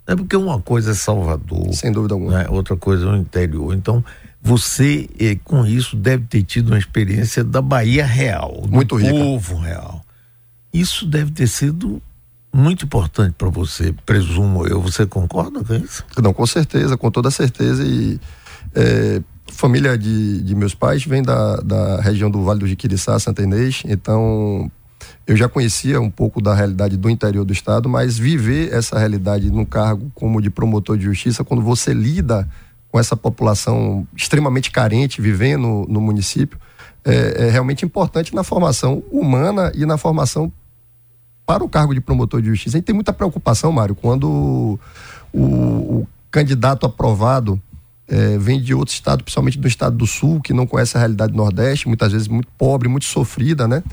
né? 0.08 0.16
porque 0.16 0.36
uma 0.36 0.62
coisa 0.62 0.92
é 0.92 0.94
Salvador. 0.94 1.74
Sem 1.74 1.92
dúvida 1.92 2.14
alguma. 2.14 2.40
Né? 2.40 2.46
Outra 2.50 2.78
coisa 2.78 3.06
é 3.06 3.10
o 3.10 3.16
interior. 3.16 3.74
Então, 3.74 4.04
você, 4.42 5.10
eh, 5.20 5.38
com 5.44 5.66
isso, 5.66 5.96
deve 5.96 6.26
ter 6.26 6.44
tido 6.44 6.70
uma 6.70 6.78
experiência 6.78 7.44
da 7.44 7.62
Bahia 7.62 8.06
real, 8.06 8.62
do 8.62 8.70
Muito 8.70 8.98
povo 8.98 9.58
real. 9.58 10.06
Isso 10.72 11.06
deve 11.06 11.32
ter 11.32 11.48
sido 11.48 12.02
muito 12.56 12.86
importante 12.86 13.36
para 13.38 13.50
você, 13.50 13.94
presumo 14.06 14.66
eu. 14.66 14.82
Você 14.82 15.06
concorda 15.06 15.62
com 15.62 15.76
isso? 15.76 16.06
Não, 16.24 16.34
com 16.34 16.46
certeza, 16.46 16.96
com 16.96 17.12
toda 17.12 17.30
certeza. 17.30 17.84
E 17.84 18.18
é, 18.74 19.22
família 19.52 19.98
de, 19.98 20.42
de 20.42 20.56
meus 20.56 20.74
pais 20.74 21.04
vem 21.04 21.22
da, 21.22 21.58
da 21.58 22.00
região 22.00 22.32
do 22.32 22.42
Vale 22.44 22.62
do 22.62 22.68
Jiquiriçá, 22.68 23.20
Santa 23.20 23.44
Inês, 23.44 23.84
então 23.86 24.72
eu 25.28 25.36
já 25.36 25.50
conhecia 25.50 26.00
um 26.00 26.10
pouco 26.10 26.42
da 26.42 26.56
realidade 26.56 26.96
do 26.96 27.10
interior 27.10 27.44
do 27.44 27.52
estado, 27.52 27.90
mas 27.90 28.18
viver 28.18 28.74
essa 28.74 28.98
realidade 28.98 29.52
num 29.52 29.66
cargo 29.66 30.10
como 30.16 30.42
de 30.42 30.50
promotor 30.50 30.98
de 30.98 31.04
justiça, 31.04 31.44
quando 31.44 31.62
você 31.62 31.94
lida 31.94 32.48
com 32.90 32.98
essa 32.98 33.18
população 33.18 34.08
extremamente 34.16 34.72
carente 34.72 35.22
vivendo 35.22 35.86
no 35.90 36.00
município, 36.00 36.58
é, 37.04 37.48
é 37.48 37.50
realmente 37.50 37.84
importante 37.84 38.34
na 38.34 38.44
formação 38.44 39.04
humana 39.12 39.72
e 39.76 39.86
na 39.86 39.98
formação 39.98 40.52
para 41.46 41.64
o 41.64 41.70
cargo 41.70 41.94
de 41.94 42.02
promotor 42.02 42.42
de 42.42 42.50
justiça. 42.50 42.78
A 42.78 42.80
gente 42.80 42.86
tem 42.86 42.96
muita 42.96 43.14
preocupação, 43.14 43.72
Mário, 43.72 43.96
quando 43.96 44.80
o, 45.34 45.40
o 45.40 46.08
candidato 46.32 46.86
aprovado 46.86 47.62
é, 48.08 48.38
vem 48.38 48.62
de 48.62 48.74
outro 48.74 48.94
estado, 48.94 49.24
principalmente 49.24 49.58
do 49.58 49.68
estado 49.68 49.96
do 49.96 50.08
sul, 50.08 50.42
que 50.42 50.54
não 50.54 50.66
conhece 50.66 50.98
a 50.98 51.00
realidade 51.00 51.32
do 51.32 51.38
Nordeste, 51.38 51.88
muitas 51.88 52.12
vezes 52.12 52.28
muito 52.28 52.48
pobre, 52.58 52.88
muito 52.88 53.06
sofrida, 53.06 53.68
né? 53.68 53.84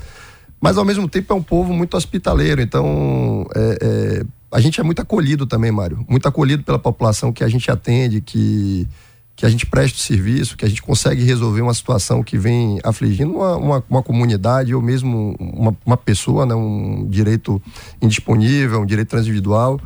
Mas 0.59 0.77
ao 0.77 0.85
mesmo 0.85 1.09
tempo 1.09 1.33
é 1.33 1.35
um 1.35 1.43
povo 1.43 1.73
muito 1.73 1.97
hospitaleiro, 1.97 2.61
então 2.61 3.45
é, 3.53 3.77
é, 3.81 4.25
a 4.51 4.61
gente 4.61 4.79
é 4.79 4.83
muito 4.83 5.01
acolhido 5.01 5.45
também, 5.45 5.71
Mário. 5.71 6.05
Muito 6.07 6.27
acolhido 6.27 6.63
pela 6.63 6.79
população 6.79 7.33
que 7.33 7.43
a 7.43 7.49
gente 7.49 7.69
atende, 7.69 8.21
que 8.21 8.87
que 9.35 9.45
a 9.45 9.49
gente 9.49 9.65
preste 9.65 9.99
serviço, 9.99 10.55
que 10.55 10.63
a 10.63 10.69
gente 10.69 10.81
consegue 10.81 11.23
resolver 11.23 11.61
uma 11.61 11.73
situação 11.73 12.23
que 12.23 12.37
vem 12.37 12.79
afligindo 12.83 13.33
uma, 13.33 13.57
uma, 13.57 13.83
uma 13.89 14.03
comunidade 14.03 14.73
ou 14.75 14.81
mesmo 14.81 15.35
uma, 15.39 15.75
uma, 15.85 15.97
pessoa, 15.97 16.45
né, 16.45 16.53
um 16.53 17.07
direito 17.09 17.61
indisponível, 18.01 18.81
um 18.81 18.85
direito 18.85 19.09
transindividual, 19.09 19.79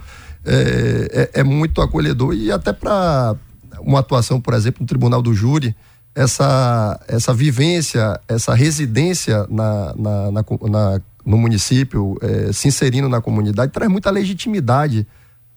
é, 0.46 1.30
é, 1.34 1.40
é 1.42 1.44
muito 1.44 1.82
acolhedor 1.82 2.34
e 2.34 2.52
até 2.52 2.74
para 2.74 3.36
uma 3.80 4.00
atuação, 4.00 4.42
por 4.42 4.54
exemplo, 4.54 4.82
no 4.82 4.88
Tribunal 4.88 5.22
do 5.22 5.34
Júri, 5.34 5.76
essa, 6.14 7.00
essa 7.08 7.34
vivência, 7.34 8.20
essa 8.28 8.54
residência 8.54 9.46
na, 9.50 9.94
na, 9.96 10.32
na, 10.32 10.46
na 10.70 11.02
no 11.26 11.38
município, 11.38 12.18
é, 12.22 12.54
se 12.54 12.70
inserindo 12.70 13.10
na 13.10 13.20
comunidade, 13.20 13.72
traz 13.72 13.92
muita 13.92 14.10
legitimidade 14.10 15.06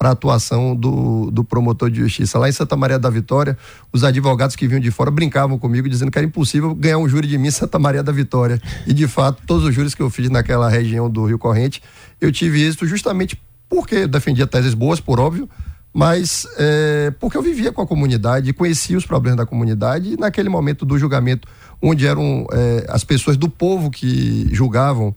para 0.01 0.09
a 0.09 0.13
atuação 0.13 0.75
do, 0.75 1.31
do 1.31 1.45
promotor 1.45 1.91
de 1.91 2.01
justiça. 2.01 2.39
Lá 2.39 2.49
em 2.49 2.53
Santa 2.53 2.75
Maria 2.75 2.99
da 2.99 3.11
Vitória, 3.11 3.59
os 3.93 4.03
advogados 4.03 4.57
que 4.57 4.67
vinham 4.67 4.81
de 4.81 4.91
fora 4.91 5.11
brincavam 5.11 5.59
comigo, 5.59 5.87
dizendo 5.87 6.11
que 6.11 6.17
era 6.17 6.27
impossível 6.27 6.75
ganhar 6.75 6.97
um 6.97 7.07
júri 7.07 7.29
de 7.29 7.37
mim 7.37 7.49
em 7.49 7.51
Santa 7.51 7.79
Maria 7.79 8.03
da 8.03 8.11
Vitória. 8.11 8.59
E, 8.87 8.95
de 8.95 9.07
fato, 9.07 9.43
todos 9.47 9.63
os 9.63 9.75
júris 9.75 9.95
que 9.95 10.01
eu 10.01 10.09
fiz 10.09 10.31
naquela 10.31 10.71
região 10.71 11.11
do 11.11 11.27
Rio 11.27 11.39
Corrente, 11.39 11.83
eu 12.19 12.33
tive 12.33 12.63
êxito 12.63 12.87
justamente 12.87 13.39
porque 13.69 13.97
eu 13.97 14.09
defendia 14.09 14.47
teses 14.47 14.73
boas, 14.73 15.01
por 15.01 15.21
óbvio, 15.21 15.47
mas 15.93 16.47
é, 16.57 17.13
porque 17.21 17.37
eu 17.37 17.43
vivia 17.43 17.71
com 17.71 17.83
a 17.83 17.87
comunidade, 17.87 18.55
conhecia 18.55 18.97
os 18.97 19.05
problemas 19.05 19.37
da 19.37 19.45
comunidade, 19.45 20.15
e 20.15 20.17
naquele 20.17 20.49
momento 20.49 20.87
do 20.87 20.99
julgamento, 20.99 21.47
onde 21.83 22.07
eram 22.07 22.47
é, 22.51 22.87
as 22.89 23.05
pessoas 23.05 23.37
do 23.37 23.51
povo 23.51 23.91
que 23.91 24.49
julgavam 24.51 25.15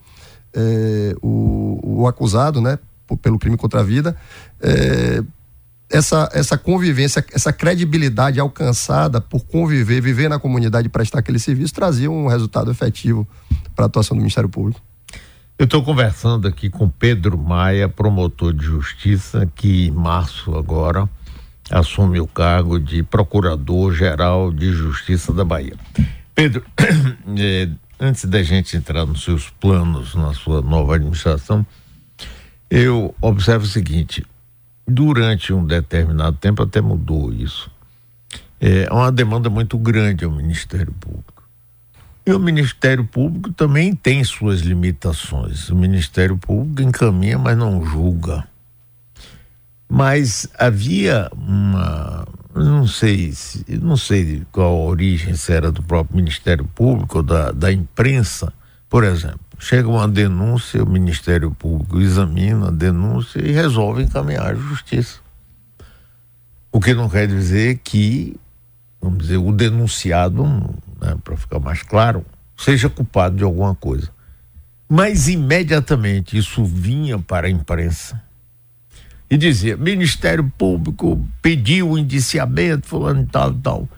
é, 0.53 1.15
o, 1.21 2.01
o 2.01 2.05
acusado, 2.05 2.59
né? 2.59 2.77
Pelo 3.17 3.39
crime 3.39 3.57
contra 3.57 3.81
a 3.81 3.83
vida, 3.83 4.15
é, 4.61 5.23
essa, 5.89 6.27
essa 6.33 6.57
convivência, 6.57 7.23
essa 7.33 7.53
credibilidade 7.53 8.39
alcançada 8.39 9.21
por 9.21 9.45
conviver, 9.45 10.01
viver 10.01 10.27
na 10.27 10.39
comunidade 10.39 10.87
e 10.87 10.89
prestar 10.89 11.19
aquele 11.19 11.39
serviço, 11.39 11.73
trazia 11.73 12.09
um 12.09 12.27
resultado 12.27 12.71
efetivo 12.71 13.27
para 13.75 13.85
a 13.85 13.87
atuação 13.87 14.17
do 14.17 14.21
Ministério 14.21 14.49
Público. 14.49 14.81
Eu 15.57 15.65
estou 15.65 15.83
conversando 15.83 16.47
aqui 16.47 16.67
com 16.69 16.89
Pedro 16.89 17.37
Maia, 17.37 17.87
promotor 17.87 18.53
de 18.53 18.65
justiça, 18.65 19.47
que 19.55 19.87
em 19.87 19.91
março 19.91 20.57
agora 20.57 21.07
assume 21.69 22.19
o 22.19 22.27
cargo 22.27 22.79
de 22.79 23.03
Procurador-Geral 23.03 24.51
de 24.51 24.71
Justiça 24.73 25.31
da 25.31 25.45
Bahia. 25.45 25.75
Pedro, 26.33 26.63
é, 27.37 27.69
antes 27.99 28.25
da 28.25 28.41
gente 28.41 28.75
entrar 28.75 29.05
nos 29.05 29.23
seus 29.23 29.49
planos, 29.49 30.15
na 30.15 30.33
sua 30.33 30.61
nova 30.61 30.95
administração, 30.95 31.65
eu 32.73 33.13
observo 33.21 33.65
o 33.65 33.67
seguinte: 33.67 34.25
durante 34.87 35.53
um 35.53 35.63
determinado 35.63 36.35
tempo, 36.37 36.63
até 36.63 36.81
mudou 36.81 37.31
isso, 37.31 37.69
é 38.59 38.91
uma 38.91 39.11
demanda 39.11 39.47
muito 39.47 39.77
grande 39.77 40.25
ao 40.25 40.31
Ministério 40.31 40.91
Público. 40.91 41.43
E 42.25 42.33
o 42.33 42.39
Ministério 42.39 43.05
Público 43.05 43.51
também 43.51 43.93
tem 43.93 44.23
suas 44.23 44.61
limitações. 44.61 45.69
O 45.69 45.75
Ministério 45.75 46.37
Público 46.37 46.81
encaminha, 46.81 47.37
mas 47.37 47.55
não 47.55 47.85
julga. 47.85 48.47
Mas 49.87 50.47
havia 50.57 51.29
uma, 51.33 52.25
não 52.55 52.87
sei, 52.87 53.33
não 53.81 53.97
sei 53.97 54.41
qual 54.51 54.73
a 54.73 54.85
origem, 54.85 55.35
se 55.35 55.53
era 55.53 55.71
do 55.71 55.83
próprio 55.83 56.15
Ministério 56.15 56.65
Público 56.73 57.17
ou 57.17 57.23
da, 57.23 57.51
da 57.51 57.71
imprensa, 57.71 58.51
por 58.89 59.03
exemplo. 59.03 59.42
Chega 59.59 59.87
uma 59.87 60.07
denúncia, 60.07 60.83
o 60.83 60.89
Ministério 60.89 61.51
Público 61.51 61.99
examina 61.99 62.67
a 62.67 62.71
denúncia 62.71 63.39
e 63.39 63.51
resolve 63.51 64.03
encaminhar 64.03 64.51
à 64.51 64.55
justiça. 64.55 65.19
O 66.71 66.79
que 66.79 66.93
não 66.93 67.07
quer 67.09 67.27
dizer 67.27 67.79
que 67.83 68.35
vamos 69.03 69.19
dizer, 69.19 69.37
o 69.37 69.51
denunciado, 69.51 70.45
né, 70.45 71.17
para 71.23 71.35
ficar 71.35 71.59
mais 71.59 71.83
claro, 71.83 72.25
seja 72.57 72.89
culpado 72.89 73.35
de 73.35 73.43
alguma 73.43 73.75
coisa. 73.75 74.09
Mas 74.87 75.27
imediatamente 75.27 76.37
isso 76.37 76.63
vinha 76.63 77.19
para 77.19 77.47
a 77.47 77.49
imprensa 77.49 78.21
e 79.29 79.37
dizia: 79.37 79.75
Ministério 79.75 80.49
Público 80.57 81.27
pediu 81.41 81.91
o 81.91 81.97
indiciamento, 81.97 82.87
fulano 82.87 83.23
e 83.23 83.25
tal 83.25 83.53
tal. 83.53 83.89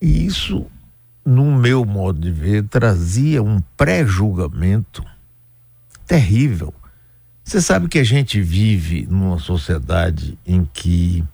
E 0.00 0.24
isso, 0.26 0.66
no 1.26 1.50
meu 1.50 1.84
modo 1.84 2.20
de 2.20 2.30
ver, 2.30 2.62
trazia 2.68 3.42
um 3.42 3.60
pré-julgamento 3.76 5.04
terrível. 6.06 6.72
Você 7.42 7.60
sabe 7.60 7.88
que 7.88 7.98
a 7.98 8.04
gente 8.04 8.40
vive 8.40 9.08
numa 9.10 9.40
sociedade 9.40 10.38
em 10.46 10.68
que 10.72 11.24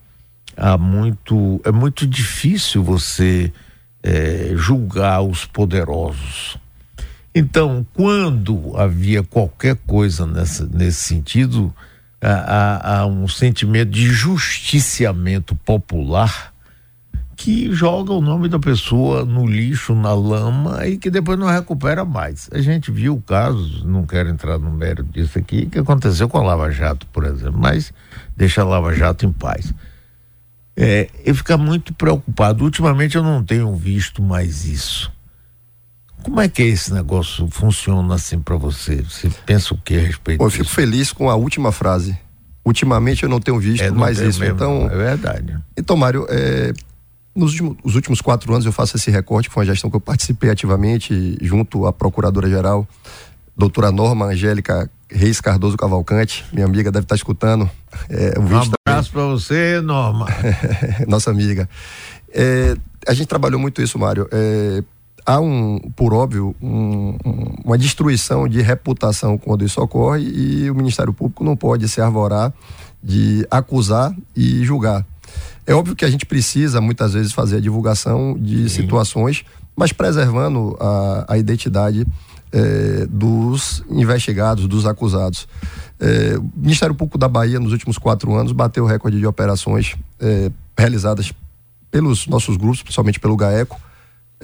há 0.57 0.79
muito 0.79 1.61
é 1.63 1.71
muito 1.71 2.07
difícil 2.07 2.83
você 2.83 3.53
é, 4.03 4.53
julgar 4.55 5.21
os 5.21 5.45
poderosos. 5.45 6.57
Então, 7.35 7.87
quando 7.93 8.75
havia 8.77 9.23
qualquer 9.23 9.77
coisa 9.87 10.27
nessa, 10.27 10.67
nesse 10.67 11.01
sentido, 11.01 11.75
há, 12.21 13.01
há 13.01 13.07
um 13.07 13.29
sentimento 13.29 13.91
de 13.91 14.09
justiciamento 14.09 15.55
popular 15.55 16.52
que 17.37 17.73
joga 17.73 18.13
o 18.13 18.21
nome 18.21 18.49
da 18.49 18.59
pessoa 18.59 19.25
no 19.25 19.47
lixo, 19.47 19.95
na 19.95 20.15
lama 20.15 20.87
e 20.87 20.97
que 20.97 21.11
depois 21.11 21.39
não 21.39 21.47
recupera 21.47 22.05
mais. 22.05 22.49
A 22.53 22.61
gente 22.61 22.91
viu 22.91 23.23
casos, 23.27 23.83
não 23.85 24.07
quero 24.07 24.29
entrar 24.29 24.59
no 24.59 24.71
mérito 24.71 25.05
disso 25.05 25.39
aqui, 25.39 25.67
que 25.67 25.79
aconteceu 25.79 26.29
com 26.29 26.39
a 26.39 26.43
Lava 26.43 26.71
Jato, 26.71 27.07
por 27.07 27.25
exemplo, 27.25 27.59
mas 27.59 27.93
deixa 28.37 28.63
a 28.63 28.65
Lava 28.65 28.95
Jato 28.95 29.27
em 29.27 29.33
paz 29.33 29.75
é, 30.77 31.09
eu 31.25 31.35
fico 31.35 31.57
muito 31.59 31.93
preocupado. 31.95 32.65
Ultimamente 32.65 33.17
eu 33.17 33.23
não 33.23 33.45
tenho 33.45 33.75
visto 33.75 34.23
mais 34.23 34.65
isso. 34.65 35.13
Como 36.23 36.41
é 36.41 36.49
que 36.49 36.63
esse 36.63 36.93
negócio 36.93 37.49
funciona 37.51 38.15
assim 38.15 38.39
para 38.39 38.57
você? 38.57 39.03
Você 39.03 39.29
pensa 39.45 39.75
o 39.75 39.79
que 39.79 39.97
a 39.97 40.01
respeito 40.01 40.39
Pô, 40.39 40.47
Eu 40.47 40.51
fico 40.51 40.69
feliz 40.69 41.13
com 41.13 41.29
a 41.29 41.35
última 41.35 41.73
frase. 41.73 42.17
Ultimamente 42.65 43.25
eu 43.25 43.29
não 43.29 43.41
tenho 43.41 43.59
visto 43.59 43.83
é, 43.83 43.91
não 43.91 43.99
mais 43.99 44.21
isso. 44.21 44.39
Mesmo, 44.39 44.55
então, 44.55 44.87
é 44.87 44.97
verdade. 44.97 45.59
Então, 45.77 45.97
Mário, 45.97 46.27
é, 46.31 46.73
nos 47.35 47.53
últimos, 47.53 47.77
os 47.83 47.95
últimos 47.95 48.21
quatro 48.21 48.53
anos 48.53 48.67
eu 48.67 48.73
faço 48.73 48.97
esse 48.97 49.11
recorte, 49.11 49.49
que 49.49 49.55
foi 49.55 49.63
uma 49.63 49.73
gestão 49.73 49.91
que 49.91 49.97
eu 49.97 50.01
participei 50.01 50.51
ativamente 50.51 51.37
junto 51.41 51.87
à 51.87 51.93
Procuradora-Geral, 51.93 52.87
doutora 53.57 53.91
Norma 53.91 54.27
Angélica 54.27 54.91
Reis 55.11 55.41
Cardoso 55.41 55.77
Cavalcante, 55.77 56.45
minha 56.53 56.67
amiga 56.67 56.91
deve 56.91 57.05
estar 57.05 57.15
escutando. 57.15 57.69
É, 58.09 58.39
um, 58.39 58.45
um 58.45 58.73
abraço 58.87 59.13
para 59.13 59.27
você, 59.27 59.81
Norma. 59.81 60.27
Nossa 61.07 61.31
amiga. 61.31 61.69
É, 62.33 62.75
a 63.07 63.13
gente 63.13 63.27
trabalhou 63.27 63.61
muito 63.61 63.83
isso, 63.83 63.99
Mário. 63.99 64.27
É, 64.33 64.83
há 65.27 65.39
um, 65.39 65.79
por 65.95 66.15
óbvio, 66.15 66.55
um, 66.63 67.17
um, 67.25 67.55
uma 67.65 67.77
destruição 67.77 68.49
de 68.49 68.63
reputação 68.63 69.37
quando 69.37 69.65
isso 69.65 69.81
ocorre 69.81 70.23
e 70.23 70.71
o 70.71 70.75
Ministério 70.75 71.13
Público 71.13 71.45
não 71.45 71.57
pode 71.57 71.89
se 71.89 72.01
arvorar 72.01 72.53
de 73.03 73.47
acusar 73.51 74.15
e 74.35 74.65
julgar. 74.65 75.05
É 75.67 75.75
óbvio 75.75 75.95
que 75.95 76.05
a 76.05 76.11
gente 76.11 76.27
precisa 76.27 76.81
muitas 76.81 77.13
vezes 77.13 77.33
fazer 77.33 77.57
a 77.57 77.61
divulgação 77.61 78.37
de 78.39 78.69
situações, 78.69 79.45
mas 79.77 79.93
preservando 79.93 80.77
a, 80.81 81.27
a 81.35 81.39
identidade 81.39 82.07
é, 82.53 83.07
dos 83.09 83.83
investigados, 83.89 84.67
dos 84.67 84.87
acusados. 84.87 85.49
É, 86.01 86.37
o 86.37 86.51
Ministério 86.57 86.95
Público 86.95 87.17
da 87.17 87.29
Bahia, 87.29 87.61
nos 87.61 87.73
últimos 87.73 87.97
quatro 87.97 88.35
anos, 88.35 88.53
bateu 88.53 88.85
o 88.85 88.87
recorde 88.87 89.19
de 89.19 89.27
operações 89.27 89.97
é, 90.21 90.51
realizadas 90.77 91.33
pelos 91.91 92.27
nossos 92.27 92.57
grupos, 92.57 92.83
principalmente 92.83 93.21
pelo 93.21 93.37
GAECO, 93.37 93.81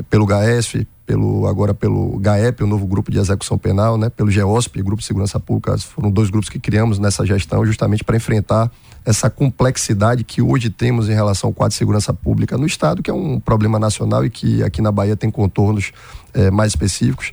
pelo 0.09 0.25
GAESF, 0.25 0.87
pelo, 1.09 1.47
agora 1.47 1.73
pelo 1.73 2.19
GAEP, 2.19 2.63
o 2.63 2.67
novo 2.67 2.87
grupo 2.87 3.11
de 3.11 3.19
execução 3.19 3.57
penal, 3.57 3.97
né, 3.97 4.11
pelo 4.11 4.31
GEOSP, 4.31 4.83
Grupo 4.83 5.01
de 5.01 5.07
Segurança 5.07 5.41
Pública, 5.41 5.79
foram 5.79 6.11
dois 6.11 6.29
grupos 6.29 6.51
que 6.51 6.59
criamos 6.59 6.99
nessa 6.99 7.25
gestão 7.25 7.65
justamente 7.65 8.05
para 8.05 8.15
enfrentar 8.15 8.71
essa 9.07 9.31
complexidade 9.31 10.23
que 10.23 10.43
hoje 10.43 10.69
temos 10.69 11.09
em 11.09 11.15
relação 11.15 11.49
ao 11.49 11.55
quadro 11.55 11.71
de 11.71 11.79
segurança 11.79 12.13
pública 12.13 12.59
no 12.59 12.67
Estado, 12.67 13.03
que 13.03 13.11
é 13.11 13.15
um 13.15 13.41
problema 13.41 13.79
nacional 13.79 14.23
e 14.23 14.29
que 14.29 14.63
aqui 14.63 14.83
na 14.83 14.93
Bahia 14.93 15.17
tem 15.17 15.31
contornos 15.31 15.93
é, 16.35 16.51
mais 16.51 16.73
específicos. 16.73 17.33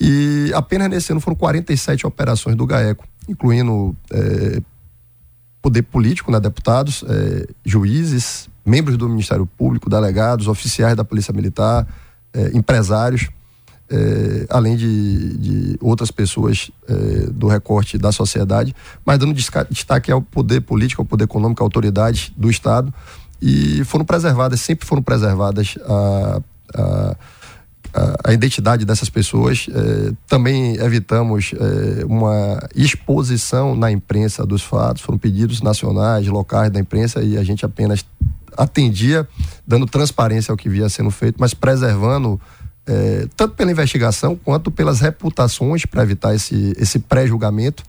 E 0.00 0.50
apenas 0.54 0.88
nesse 0.88 1.12
ano 1.12 1.20
foram 1.20 1.36
47 1.36 2.06
operações 2.06 2.56
do 2.56 2.64
GAECO, 2.64 3.04
incluindo 3.28 3.94
é, 4.10 4.62
poder 5.60 5.82
político, 5.82 6.32
né, 6.32 6.40
deputados, 6.40 7.04
é, 7.06 7.46
juízes, 7.66 8.48
membros 8.64 8.96
do 8.96 9.06
Ministério 9.10 9.44
Público, 9.44 9.90
delegados, 9.90 10.48
oficiais 10.48 10.96
da 10.96 11.04
Polícia 11.04 11.34
Militar, 11.34 11.86
é, 12.32 12.56
empresários, 12.56 13.28
é, 13.90 14.46
além 14.48 14.76
de, 14.76 15.36
de, 15.36 15.78
outras 15.80 16.10
pessoas 16.10 16.70
é, 16.88 16.94
do 17.30 17.48
recorte 17.48 17.98
da 17.98 18.12
sociedade, 18.12 18.74
mas 19.04 19.18
dando 19.18 19.34
destaque 19.34 20.12
ao 20.12 20.22
poder 20.22 20.60
político, 20.60 21.02
ao 21.02 21.06
poder 21.06 21.24
econômico, 21.24 21.62
à 21.62 21.66
autoridade 21.66 22.32
do 22.36 22.48
Estado. 22.50 22.92
E 23.42 23.82
foram 23.84 24.04
preservadas, 24.04 24.60
sempre 24.60 24.86
foram 24.86 25.02
preservadas 25.02 25.74
a, 25.86 26.42
a 26.74 27.16
a, 27.92 28.30
a 28.30 28.32
identidade 28.32 28.84
dessas 28.84 29.08
pessoas. 29.08 29.66
Eh, 29.68 30.12
também 30.26 30.76
evitamos 30.76 31.52
eh, 31.54 32.04
uma 32.04 32.58
exposição 32.74 33.74
na 33.74 33.90
imprensa 33.90 34.46
dos 34.46 34.62
fatos, 34.62 35.02
foram 35.02 35.18
pedidos 35.18 35.60
nacionais, 35.60 36.26
locais 36.28 36.70
da 36.70 36.78
imprensa 36.78 37.22
e 37.22 37.36
a 37.36 37.42
gente 37.42 37.64
apenas 37.64 38.04
atendia, 38.62 39.26
dando 39.66 39.86
transparência 39.86 40.52
ao 40.52 40.56
que 40.56 40.68
via 40.68 40.88
sendo 40.88 41.10
feito, 41.10 41.36
mas 41.38 41.54
preservando 41.54 42.40
eh, 42.86 43.26
tanto 43.36 43.54
pela 43.54 43.70
investigação 43.70 44.36
quanto 44.36 44.70
pelas 44.70 45.00
reputações 45.00 45.86
para 45.86 46.02
evitar 46.02 46.34
esse, 46.34 46.74
esse 46.76 46.98
pré-julgamento. 46.98 47.82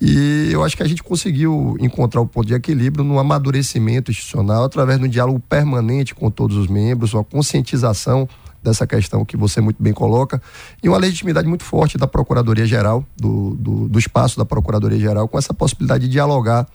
E 0.00 0.48
eu 0.50 0.64
acho 0.64 0.76
que 0.76 0.82
a 0.82 0.88
gente 0.88 1.02
conseguiu 1.02 1.76
encontrar 1.78 2.22
o 2.22 2.26
ponto 2.26 2.46
de 2.46 2.54
equilíbrio 2.54 3.04
no 3.04 3.18
amadurecimento 3.18 4.10
institucional, 4.10 4.64
através 4.64 4.98
de 4.98 5.04
um 5.04 5.08
diálogo 5.08 5.38
permanente 5.40 6.14
com 6.14 6.30
todos 6.30 6.56
os 6.56 6.68
membros, 6.68 7.12
uma 7.12 7.22
conscientização 7.22 8.26
dessa 8.62 8.86
questão 8.86 9.24
que 9.24 9.36
você 9.36 9.60
muito 9.60 9.82
bem 9.82 9.92
coloca, 9.92 10.40
e 10.82 10.88
uma 10.88 10.98
legitimidade 10.98 11.46
muito 11.46 11.64
forte 11.64 11.98
da 11.98 12.06
Procuradoria-Geral, 12.06 13.04
do, 13.16 13.54
do, 13.56 13.88
do 13.88 13.98
espaço 13.98 14.38
da 14.38 14.44
Procuradoria-Geral, 14.44 15.28
com 15.28 15.38
essa 15.38 15.52
possibilidade 15.52 16.04
de 16.06 16.12
dialogar 16.12 16.66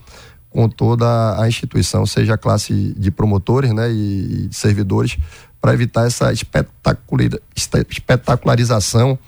com 0.50 0.68
toda 0.68 1.40
a 1.40 1.48
instituição, 1.48 2.04
seja 2.06 2.34
a 2.34 2.38
classe 2.38 2.94
de 2.96 3.10
promotores 3.10 3.72
né, 3.72 3.90
e, 3.90 4.48
servidores, 4.50 5.18
para 5.60 5.74
evitar 5.74 6.06
essa 6.06 6.32
espetacularização 6.32 9.18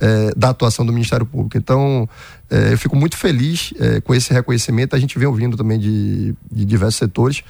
eh, 0.00 0.32
da 0.36 0.50
atuação 0.50 0.84
do 0.84 0.92
Ministério 0.92 1.24
Público. 1.24 1.56
Então, 1.56 2.08
eh, 2.50 2.72
eu 2.72 2.78
fico 2.78 2.96
muito 2.96 3.16
feliz 3.16 3.72
eh, 3.78 4.00
com 4.00 4.12
esse 4.12 4.32
reconhecimento. 4.32 4.96
A 4.96 4.98
gente 4.98 5.16
vem 5.16 5.28
ouvindo 5.28 5.56
também 5.56 5.78
de, 5.78 6.34
de 6.50 6.64
diversos 6.64 6.96
setores. 6.96 7.44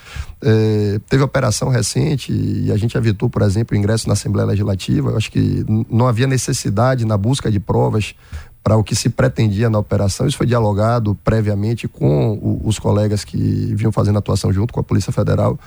teve 1.09 1.23
operação 1.23 1.71
recente 1.71 2.31
e 2.33 2.71
a 2.71 2.76
gente 2.76 2.99
evitou, 2.99 3.31
por 3.31 3.40
exemplo, 3.40 3.75
o 3.75 3.81
ingresso 3.81 4.07
na 4.09 4.12
Assembleia 4.12 4.49
Legislativa. 4.49 5.12
Eu 5.12 5.16
acho 5.16 5.33
que 5.33 5.64
não 5.88 6.07
havia 6.07 6.26
necessidade 6.26 7.07
na 7.07 7.16
busca 7.16 7.50
de 7.50 7.59
provas 7.59 8.14
para 8.64 8.78
o 8.78 8.83
que 8.83 8.97
se 8.97 9.11
pretendia 9.11 9.68
na 9.68 9.78
operação. 9.78 10.26
Isso 10.26 10.38
foi 10.38 10.47
dialogado 10.47 11.14
previamente 11.23 11.87
com 11.87 12.33
o, 12.33 12.62
os 12.64 12.78
colegas 12.78 13.23
que 13.23 13.37
vinham 13.75 13.92
fazendo 13.92 14.16
atuação 14.16 14.50
junto 14.50 14.73
com 14.73 14.80
a 14.80 14.83
Polícia 14.83 15.12
Federal. 15.12 15.61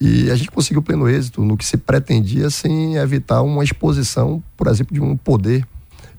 E 0.00 0.30
a 0.30 0.36
gente 0.36 0.52
conseguiu 0.52 0.80
pleno 0.80 1.08
êxito 1.08 1.44
no 1.44 1.56
que 1.56 1.66
se 1.66 1.76
pretendia 1.76 2.48
sem 2.50 2.94
evitar 2.94 3.42
uma 3.42 3.64
exposição, 3.64 4.40
por 4.56 4.68
exemplo, 4.68 4.94
de 4.94 5.00
um 5.00 5.16
poder. 5.16 5.66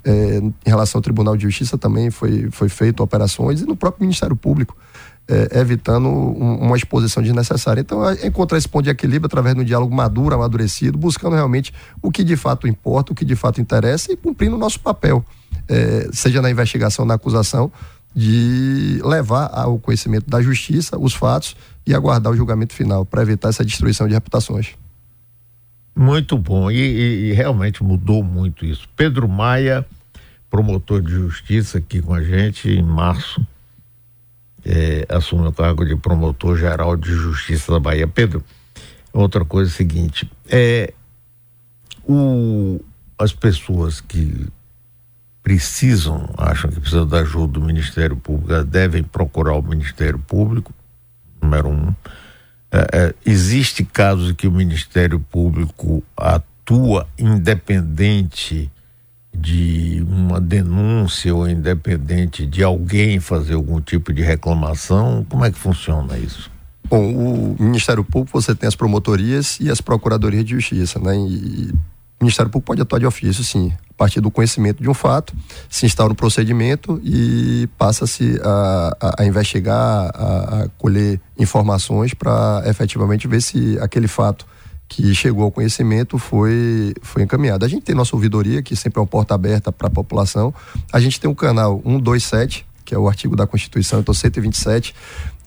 É, 0.04 0.38
em 0.38 0.54
relação 0.70 1.00
ao 1.00 1.01
Tribunal 1.01 1.36
de 1.38 1.44
Justiça 1.44 1.77
também 1.77 2.12
foi, 2.12 2.51
foi 2.51 2.70
feito 2.70 3.01
operações 3.01 3.62
e 3.62 3.65
no 3.65 3.75
próprio 3.75 4.01
Ministério 4.01 4.36
Público. 4.36 4.75
é, 5.27 5.60
evitando 5.60 6.08
um, 6.08 6.58
uma 6.58 6.77
exposição 6.77 7.22
desnecessária. 7.22 7.82
Então, 7.82 8.08
é 8.08 8.27
encontrar 8.27 8.58
esse 8.58 8.68
ponto 8.70 8.84
de 8.84 8.89
equilíbrio 8.89 9.25
através 9.25 9.56
de 9.56 9.62
um 9.62 9.63
diálogo 9.63 9.94
maduro, 9.94 10.36
amadurecido, 10.36 10.98
buscando 10.98 11.36
realmente 11.36 11.74
o 12.01 12.12
que 12.12 12.24
de 12.24 12.36
fato 12.36 12.68
importa, 12.68 13.12
o 13.12 13.15
que 13.15 13.25
de 13.25 13.36
fato 13.36 13.60
interessa 13.60 14.12
e 14.12 14.18
cumprindo 14.18 14.56
o 14.56 14.60
nosso 14.60 14.80
papel, 14.80 15.25
é, 15.67 16.10
seja 16.12 16.41
na 16.41 16.50
investigação, 16.50 17.05
na 17.05 17.15
acusação, 17.15 17.72
de 18.13 19.01
levar 19.03 19.50
ao 19.53 19.77
conhecimento 19.77 20.29
da 20.29 20.41
justiça 20.41 20.98
os 20.98 21.13
fatos 21.13 21.55
e 21.86 21.93
aguardar 21.93 22.31
o 22.31 22.38
julgamento 22.38 22.74
final 22.74 23.05
para 23.05 23.22
evitar 23.22 23.50
essa 23.50 23.65
destruição 23.65 24.07
de 24.07 24.13
reputações. 24.13 24.75
Muito 25.95 26.38
bom 26.38 26.72
e, 26.72 26.77
e, 26.77 27.29
e 27.29 27.34
realmente 27.34 27.84
mudou 27.84 28.24
muito 28.24 28.65
isso. 28.65 28.88
Pedro 28.95 29.27
Maia, 29.27 29.86
promotor 30.50 31.01
de 31.01 31.12
justiça 31.12 31.77
aqui 31.77 32.01
com 32.01 32.13
a 32.13 32.24
gente 32.24 32.69
em 32.69 32.84
março 32.84 33.45
é, 34.65 35.05
assume 35.07 35.48
o 35.48 35.53
cargo 35.53 35.86
de 35.86 35.95
promotor-geral 35.95 36.98
de 36.98 37.12
justiça 37.12 37.72
da 37.72 37.79
Bahia. 37.79 38.07
Pedro, 38.07 38.43
outra 39.13 39.45
coisa 39.45 39.69
é 39.69 39.74
a 39.74 39.77
seguinte: 39.77 40.29
é, 40.50 40.91
o, 42.03 42.79
as 43.17 43.31
pessoas 43.31 44.01
que 44.01 44.48
precisam, 45.46 46.28
acham 46.36 46.72
que 46.72 46.80
precisam 46.80 47.06
da 47.06 47.20
ajuda 47.20 47.54
do 47.54 47.62
Ministério 47.62 48.16
Público, 48.16 48.64
devem 48.64 49.04
procurar 49.04 49.54
o 49.54 49.62
Ministério 49.62 50.18
Público, 50.18 50.74
número 51.40 51.70
um. 51.70 51.94
É, 52.72 52.88
é, 52.92 53.16
existe 53.24 53.86
casos 53.86 54.32
que 54.32 54.48
o 54.48 54.52
Ministério 54.52 55.20
Público 55.20 56.04
atua 56.18 57.08
independente 57.16 58.72
de 59.32 60.04
uma 60.10 60.42
denúncia 60.42 61.36
ou 61.36 61.48
independente 61.48 62.44
de 62.44 62.64
alguém 62.64 63.20
fazer 63.20 63.54
algum 63.54 63.80
tipo 63.80 64.12
de 64.12 64.24
reclamação? 64.24 65.24
Como 65.30 65.46
é 65.46 65.52
que 65.52 65.60
funciona 65.60 66.18
isso? 66.18 66.50
Bom, 66.90 67.14
o 67.14 67.56
Ministério 67.60 68.04
Público 68.04 68.42
você 68.42 68.56
tem 68.56 68.68
as 68.68 68.75
promotorias 68.75 69.60
e 69.60 69.70
as 69.70 69.80
procuradorias 69.80 70.44
de 70.44 70.56
justiça, 70.56 70.98
né? 70.98 71.16
E 71.16 71.72
Ministério 72.25 72.51
Público 72.51 72.67
pode 72.67 72.82
atuar 72.82 73.00
de 73.00 73.05
ofício, 73.05 73.44
sim, 73.44 73.72
a 73.89 73.94
partir 73.94 74.20
do 74.20 74.29
conhecimento 74.29 74.82
de 74.82 74.89
um 74.89 74.94
fato, 74.94 75.34
se 75.70 75.86
instaura 75.86 76.12
um 76.12 76.15
procedimento 76.15 77.00
e 77.03 77.67
passa-se 77.77 78.39
a, 78.44 78.98
a, 79.00 79.24
a, 79.24 79.25
investigar, 79.25 80.12
a, 80.13 80.63
a 80.63 80.70
colher 80.77 81.20
informações 81.38 82.13
para 82.13 82.63
efetivamente 82.65 83.27
ver 83.27 83.41
se 83.41 83.77
aquele 83.79 84.08
fato 84.08 84.46
que 84.88 85.15
chegou 85.15 85.44
ao 85.44 85.51
conhecimento 85.51 86.17
foi, 86.17 86.94
foi 87.01 87.24
encaminhado. 87.24 87.65
A 87.65 87.67
gente 87.67 87.84
tem 87.84 87.96
nossa 87.96 88.15
ouvidoria, 88.15 88.62
que 88.62 88.75
sempre 88.75 89.00
é 89.00 89.01
uma 89.01 89.08
porta 89.08 89.34
aberta 89.34 89.72
para 89.72 89.88
a 89.88 89.91
população. 89.91 90.53
A 90.91 91.00
gente 91.00 91.20
tem 91.20 91.29
um 91.29 91.36
canal 91.36 91.82
127, 91.84 92.65
que 92.84 92.94
é 92.94 92.98
o 92.98 93.08
artigo 93.08 93.36
da 93.36 93.48
Constituição, 93.48 94.00
então 94.00 94.13
127, 94.13 94.94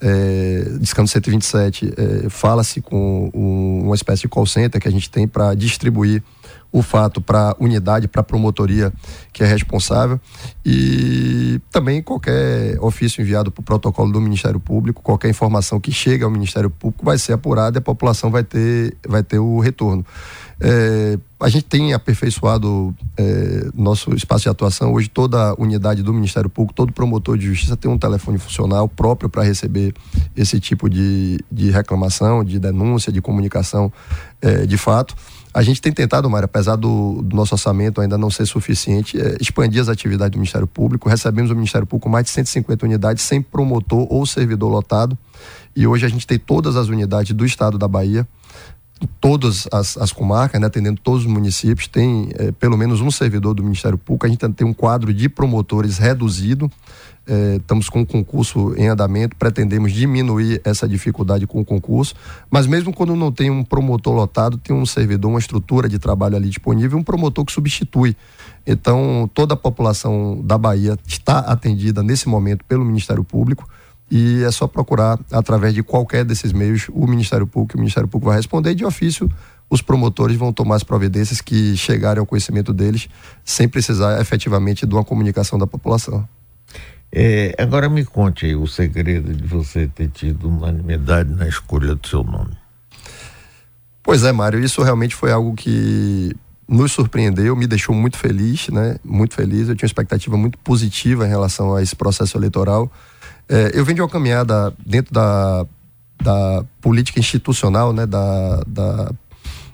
é, 0.01 0.65
discando 0.81 1.09
127, 1.09 1.93
é, 1.97 2.29
fala-se 2.29 2.81
com 2.81 3.31
um, 3.33 3.85
uma 3.87 3.95
espécie 3.95 4.23
de 4.23 4.29
call 4.29 4.47
center 4.47 4.81
que 4.81 4.89
a 4.89 4.91
gente 4.91 5.09
tem 5.09 5.27
para 5.27 5.55
distribuir 5.55 6.23
o 6.71 6.83
fato 6.83 7.21
para 7.21 7.51
a 7.51 7.57
unidade, 7.59 8.09
para 8.09 8.21
a 8.21 8.25
promotoria 8.25 8.93
que 9.33 9.43
é 9.43 9.47
responsável 9.47 10.21
e 10.65 11.61
também 11.71 12.03
qualquer 12.03 12.79
ofício 12.81 13.23
enviado 13.23 13.51
para 13.51 13.61
o 13.61 13.65
protocolo 13.65 14.13
do 14.13 14.21
Ministério 14.21 14.61
Público, 14.61 15.03
qualquer 15.03 15.31
informação 15.31 15.81
que 15.81 15.91
chega 15.91 16.25
ao 16.25 16.31
Ministério 16.31 16.69
Público 16.69 17.05
vai 17.05 17.17
ser 17.19 17.33
apurada 17.33 17.79
e 17.79 17.81
a 17.81 17.83
população 17.83 18.31
vai 18.31 18.45
ter, 18.45 18.97
vai 19.07 19.23
ter 19.23 19.39
o 19.39 19.59
retorno. 19.61 20.05
É, 20.61 21.17
a 21.41 21.49
gente 21.49 21.65
tem 21.65 21.95
aperfeiçoado 21.95 22.95
é, 23.17 23.69
nosso 23.73 24.13
espaço 24.15 24.43
de 24.43 24.49
atuação. 24.49 24.93
Hoje, 24.93 25.09
toda 25.09 25.55
unidade 25.57 26.03
do 26.03 26.13
Ministério 26.13 26.51
Público, 26.51 26.75
todo 26.75 26.93
promotor 26.93 27.39
de 27.39 27.47
justiça 27.47 27.77
tem 27.77 27.89
um 27.89 27.97
telefone 27.97 28.39
funcional 28.39 28.89
próprio 28.89 29.31
para 29.31 29.45
receber 29.45 29.95
esse 30.37 30.59
tipo 30.59 30.91
de, 30.91 31.39
de 31.51 31.71
reclamação, 31.71 32.43
de 32.43 32.59
denúncia, 32.59 33.13
de 33.13 33.23
comunicação 33.23 33.93
é, 34.43 34.67
de 34.67 34.77
fato. 34.77 35.15
A 35.53 35.63
gente 35.63 35.81
tem 35.81 35.93
tentado, 35.93 36.29
Mário, 36.29 36.45
apesar 36.45 36.77
do, 36.77 37.23
do, 37.23 37.35
nosso 37.35 37.55
orçamento 37.55 38.01
ainda 38.01 38.19
não 38.19 38.31
ser 38.31 38.47
suficiente, 38.47 39.21
é, 39.21 39.37
expandir 39.41 39.81
as 39.81 39.89
atividades 39.89 40.33
do 40.33 40.39
Ministério 40.39 40.67
Público. 40.67 41.09
Recebemos 41.09 41.51
o 41.51 41.55
Ministério 41.55 41.87
Público 41.87 42.09
mais 42.09 42.27
de 42.27 42.31
150 42.31 42.85
unidades 42.85 43.25
sem 43.25 43.41
promotor 43.41 44.07
ou 44.11 44.27
servidor 44.27 44.69
lotado. 44.69 45.17
E 45.75 45.87
hoje 45.87 46.05
a 46.05 46.09
gente 46.09 46.27
tem 46.27 46.39
todas 46.39 46.77
as 46.77 46.89
unidades 46.89 47.33
do 47.33 47.47
estado 47.47 47.79
da 47.79 47.89
Bahia, 47.89 48.27
todas 49.21 49.69
as, 49.73 49.97
as 49.97 50.13
comarcas, 50.13 50.61
né, 50.61 50.67
atendendo 50.67 51.01
todos 51.03 51.25
os 51.25 51.31
municípios, 51.31 51.87
tem 51.87 52.31
é, 52.35 52.53
pelo 52.53 52.77
menos 52.77 53.01
um 53.01 53.11
servidor 53.11 53.55
do 53.55 53.63
Ministério 53.63 53.99
Público. 53.99 54.27
A 54.27 54.29
gente 54.29 54.49
tem 54.51 54.67
um 54.67 54.75
quadro 54.75 55.13
de 55.13 55.29
promotores 55.29 55.99
reduzido 55.99 56.71
é, 57.29 57.57
estamos 57.57 57.91
com 57.91 58.01
o 58.01 58.07
concurso 58.07 58.75
em 58.75 58.89
andamento, 58.89 59.37
pretendemos 59.37 59.93
diminuir 59.93 60.63
essa 60.65 60.89
dificuldade 60.89 61.47
com 61.47 61.61
o 61.61 61.65
concurso, 61.65 62.15
mas 62.51 62.67
mesmo 62.67 62.91
quando 62.91 63.15
não 63.15 63.31
tem 63.31 63.51
um 63.51 63.63
promotor 63.63 64.15
lotado, 64.15 64.57
tem 64.57 64.75
um 64.75 64.87
servidor, 64.87 65.31
uma 65.31 65.39
estrutura 65.39 65.91
de 65.91 65.99
trabalho 65.99 66.37
ali 66.37 66.49
disponível, 66.49 66.99
um 66.99 67.03
promotor 67.03 67.45
que 67.45 67.53
substitui. 67.53 68.17
Então, 68.67 69.31
toda 69.35 69.53
a 69.53 69.57
população 69.59 70.41
da 70.43 70.57
Bahia 70.57 70.99
está 71.07 71.41
atendida 71.41 72.03
nesse 72.03 72.29
momento 72.29 72.65
pelo 72.65 72.83
Ministério 72.83 73.23
Público 73.23 73.69
e 74.11 74.43
é 74.43 74.51
só 74.51 74.67
procurar 74.67 75.19
através 75.31 75.75
de 75.75 75.83
qualquer 75.83 76.25
desses 76.25 76.53
meios 76.53 76.87
o 76.91 77.07
Ministério 77.07 77.47
Público, 77.47 77.77
o 77.77 77.81
Ministério 77.81 78.09
Público 78.09 78.31
vai 78.31 78.37
responder 78.37 78.75
de 78.75 78.85
ofício 78.85 79.31
os 79.71 79.83
promotores 79.83 80.37
vão 80.37 80.53
tomar 80.53 80.77
as 80.77 80.83
providências 80.83 81.41
que 81.41 81.77
chegarem 81.77 82.21
ao 82.21 82.27
conhecimento 82.27 82.73
deles 82.73 83.09
sem 83.45 83.69
precisar 83.69 84.21
efetivamente 84.21 84.87
de 84.87 84.95
uma 84.95 85.05
comunicação 85.05 85.59
da 85.59 85.67
população. 85.67 86.27
É, 87.13 87.55
agora 87.59 87.89
me 87.89 88.05
conte 88.05 88.47
aí 88.47 88.57
o 88.57 88.67
segredo 88.67 89.33
de 89.33 89.47
você 89.47 89.87
ter 89.87 90.09
tido 90.09 90.49
unanimidade 90.49 91.33
na 91.33 91.47
escolha 91.49 91.95
do 91.95 92.07
seu 92.07 92.23
nome. 92.23 92.57
Pois 94.03 94.25
é, 94.25 94.33
Mário, 94.33 94.61
isso 94.61 94.83
realmente 94.83 95.15
foi 95.15 95.33
algo 95.33 95.55
que 95.55 96.35
nos 96.67 96.93
surpreendeu, 96.93 97.57
me 97.57 97.67
deixou 97.67 97.95
muito 97.95 98.17
feliz, 98.17 98.69
né? 98.69 98.99
Muito 99.03 99.35
feliz. 99.35 99.69
Eu 99.69 99.75
tinha 99.75 99.87
uma 99.87 99.91
expectativa 99.91 100.37
muito 100.37 100.59
positiva 100.59 101.27
em 101.27 101.29
relação 101.29 101.75
a 101.75 101.83
esse 101.83 101.97
processo 101.97 102.37
eleitoral. 102.37 102.91
É, 103.49 103.73
eu 103.75 103.85
venho 103.85 103.97
de 103.97 104.03
uma 104.03 104.09
caminhada 104.09 104.73
dentro 104.85 105.13
da, 105.13 105.67
da 106.23 106.65
política 106.81 107.19
institucional, 107.19 107.93
né? 107.93 108.07
Da, 108.07 108.63
da 108.67 109.11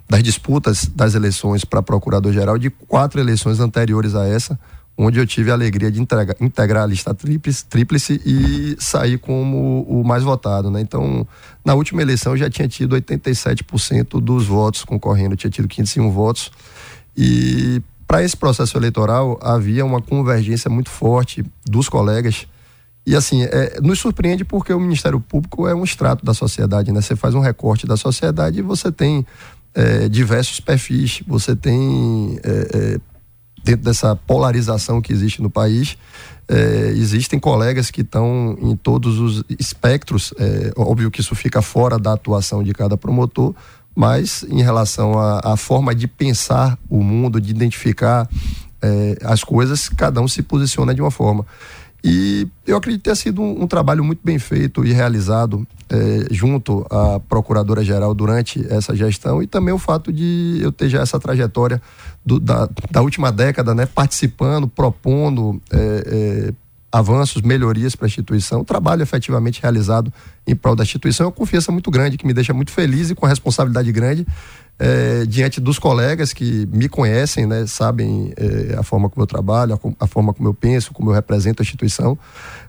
das 0.07 0.23
disputas 0.23 0.85
das 0.95 1.15
eleições 1.15 1.65
para 1.65 1.83
procurador-geral 1.83 2.59
de 2.59 2.69
quatro 2.69 3.19
eleições 3.19 3.59
anteriores 3.59 4.15
a 4.15 4.27
essa 4.27 4.59
onde 4.97 5.19
eu 5.19 5.27
tive 5.27 5.51
a 5.51 5.55
alegria 5.55 5.91
de 5.91 6.01
integrar, 6.01 6.37
integrar 6.41 6.85
a 6.85 6.87
lista 6.87 7.13
tríplice, 7.13 7.65
tríplice 7.65 8.21
e 8.25 8.77
sair 8.79 9.19
como 9.19 9.83
o 9.83 10.05
mais 10.05 10.23
votado, 10.23 10.71
né? 10.71 10.81
Então, 10.81 11.27
na 11.65 11.75
última 11.75 12.01
eleição 12.01 12.33
eu 12.33 12.37
já 12.37 12.49
tinha 12.49 12.69
tido 12.69 12.97
87% 12.97 14.21
dos 14.21 14.47
votos 14.47 14.85
concorrendo, 14.85 15.37
tinha 15.37 15.51
tido 15.51 15.67
501 15.67 16.11
votos 16.11 16.53
e 17.17 17.83
para 18.07 18.23
esse 18.23 18.37
processo 18.37 18.77
eleitoral 18.79 19.39
havia 19.43 19.85
uma 19.85 20.01
convergência 20.01 20.71
muito 20.71 20.91
forte 20.91 21.45
dos 21.67 21.89
colegas 21.89 22.47
e 23.07 23.15
assim, 23.15 23.43
é, 23.43 23.79
nos 23.83 23.99
surpreende 23.99 24.45
porque 24.45 24.73
o 24.73 24.81
Ministério 24.81 25.21
Público 25.21 25.69
é 25.69 25.75
um 25.75 25.85
extrato 25.85 26.25
da 26.25 26.33
sociedade, 26.33 26.91
né? 26.91 27.01
Você 27.01 27.15
faz 27.15 27.35
um 27.35 27.41
recorte 27.41 27.87
da 27.87 27.97
sociedade 27.97 28.59
e 28.59 28.63
você 28.63 28.91
tem 28.91 29.27
é, 29.75 30.09
diversos 30.09 30.61
perfis, 30.61 31.23
você 31.27 31.55
tem 31.55 32.39
é, 32.43 32.97
é 32.97 33.15
dentro 33.65 33.83
dessa 33.83 34.15
polarização 34.15 35.01
que 35.01 35.13
existe 35.13 35.41
no 35.41 35.49
país, 35.49 35.97
é, 36.47 36.93
existem 36.95 37.39
colegas 37.39 37.91
que 37.91 38.03
estão 38.03 38.57
em 38.61 38.77
todos 38.77 39.19
os 39.19 39.43
espectros. 39.59 40.35
É, 40.39 40.73
óbvio 40.77 41.11
que 41.11 41.23
isso 41.23 41.35
fica 41.35 41.63
fora 41.63 41.99
da 41.99 42.13
atuação 42.13 42.63
de 42.63 42.75
cada 42.75 42.97
promotor, 42.97 43.55
mas 43.97 44.45
em 44.51 44.63
relação 44.63 45.19
à, 45.19 45.57
forma 45.57 45.95
de 45.95 46.07
pensar 46.07 46.79
o 46.91 47.03
mundo, 47.03 47.41
de 47.41 47.51
identificar 47.51 48.29
é, 48.83 49.17
as 49.23 49.43
coisas, 49.43 49.89
cada 49.89 50.21
um 50.21 50.29
se 50.29 50.43
posiciona 50.43 50.95
de 50.95 51.01
uma 51.01 51.11
forma. 51.11 51.47
E 52.07 52.47
eu 52.67 52.77
acredito 52.77 53.03
ter 53.03 53.17
sido 53.17 53.41
um, 53.41 53.63
um 53.63 53.67
trabalho 53.67 54.05
muito 54.05 54.21
bem 54.23 54.39
feito 54.39 54.85
e 54.85 54.93
realizado 54.93 55.67
é, 55.89 56.27
junto 56.31 56.87
à 56.91 57.19
Procuradora-Geral 57.19 58.15
durante 58.15 58.63
essa 58.71 58.95
gestão 58.95 59.43
e 59.43 59.47
também 59.47 59.73
o 59.73 59.79
fato 59.79 60.13
de 60.13 60.59
eu 60.61 60.71
ter 60.71 60.91
já 60.91 61.01
essa 61.01 61.19
trajetória 61.19 61.81
do, 62.25 62.39
da, 62.39 62.69
da, 62.91 63.01
última 63.01 63.33
década, 63.33 63.75
né, 63.75 63.87
participando, 63.87 64.69
propondo 64.69 65.59
é, 65.73 65.79
é, 66.51 66.55
avanços, 66.93 67.41
melhorias 67.41 67.97
para 67.97 68.05
a 68.05 68.09
instituição, 68.09 68.63
trabalho 68.65 69.03
efetivamente 69.03 69.63
realizado 69.63 70.13
em 70.47 70.55
prol 70.55 70.77
da 70.77 70.83
instituição, 70.83 71.25
é 71.25 71.27
uma 71.29 71.33
confiança 71.33 71.73
muito 71.73 71.91
grande 71.91 72.19
que 72.19 72.27
me 72.27 72.35
deixa 72.35 72.53
muito 72.53 72.71
feliz 72.71 73.09
e 73.09 73.15
com 73.15 73.25
responsabilidade 73.25 73.91
grande 73.91 74.27
é, 74.79 75.25
diante 75.27 75.61
dos 75.61 75.79
colegas 75.79 76.33
que 76.33 76.67
me 76.73 76.89
conhecem, 76.89 77.47
né, 77.47 77.65
sabem 77.67 78.33
é, 78.37 78.75
a 78.77 78.83
forma 78.83 79.09
como 79.09 79.23
eu 79.23 79.27
trabalho, 79.27 79.75
a, 79.75 80.05
a, 80.05 80.07
forma 80.07 80.35
como 80.35 80.49
eu 80.49 80.55
penso, 80.55 80.93
como 80.93 81.11
eu 81.11 81.15
represento 81.15 81.63
a 81.63 81.65
instituição. 81.65 82.19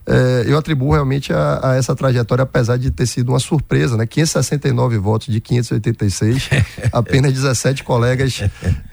É, 0.05 0.43
eu 0.45 0.57
atribuo 0.57 0.91
realmente 0.91 1.33
a, 1.33 1.59
a, 1.63 1.75
essa 1.75 1.95
trajetória, 1.95 2.43
apesar 2.43 2.77
de 2.77 2.91
ter 2.91 3.07
sido 3.07 3.29
uma 3.29 3.39
surpresa, 3.39 3.97
né? 3.97 4.05
569 4.05 4.97
votos 4.99 5.33
de 5.33 5.41
586, 5.41 6.49
apenas 6.93 7.33
17 7.33 7.83
colegas 7.83 8.43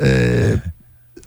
é, 0.00 0.58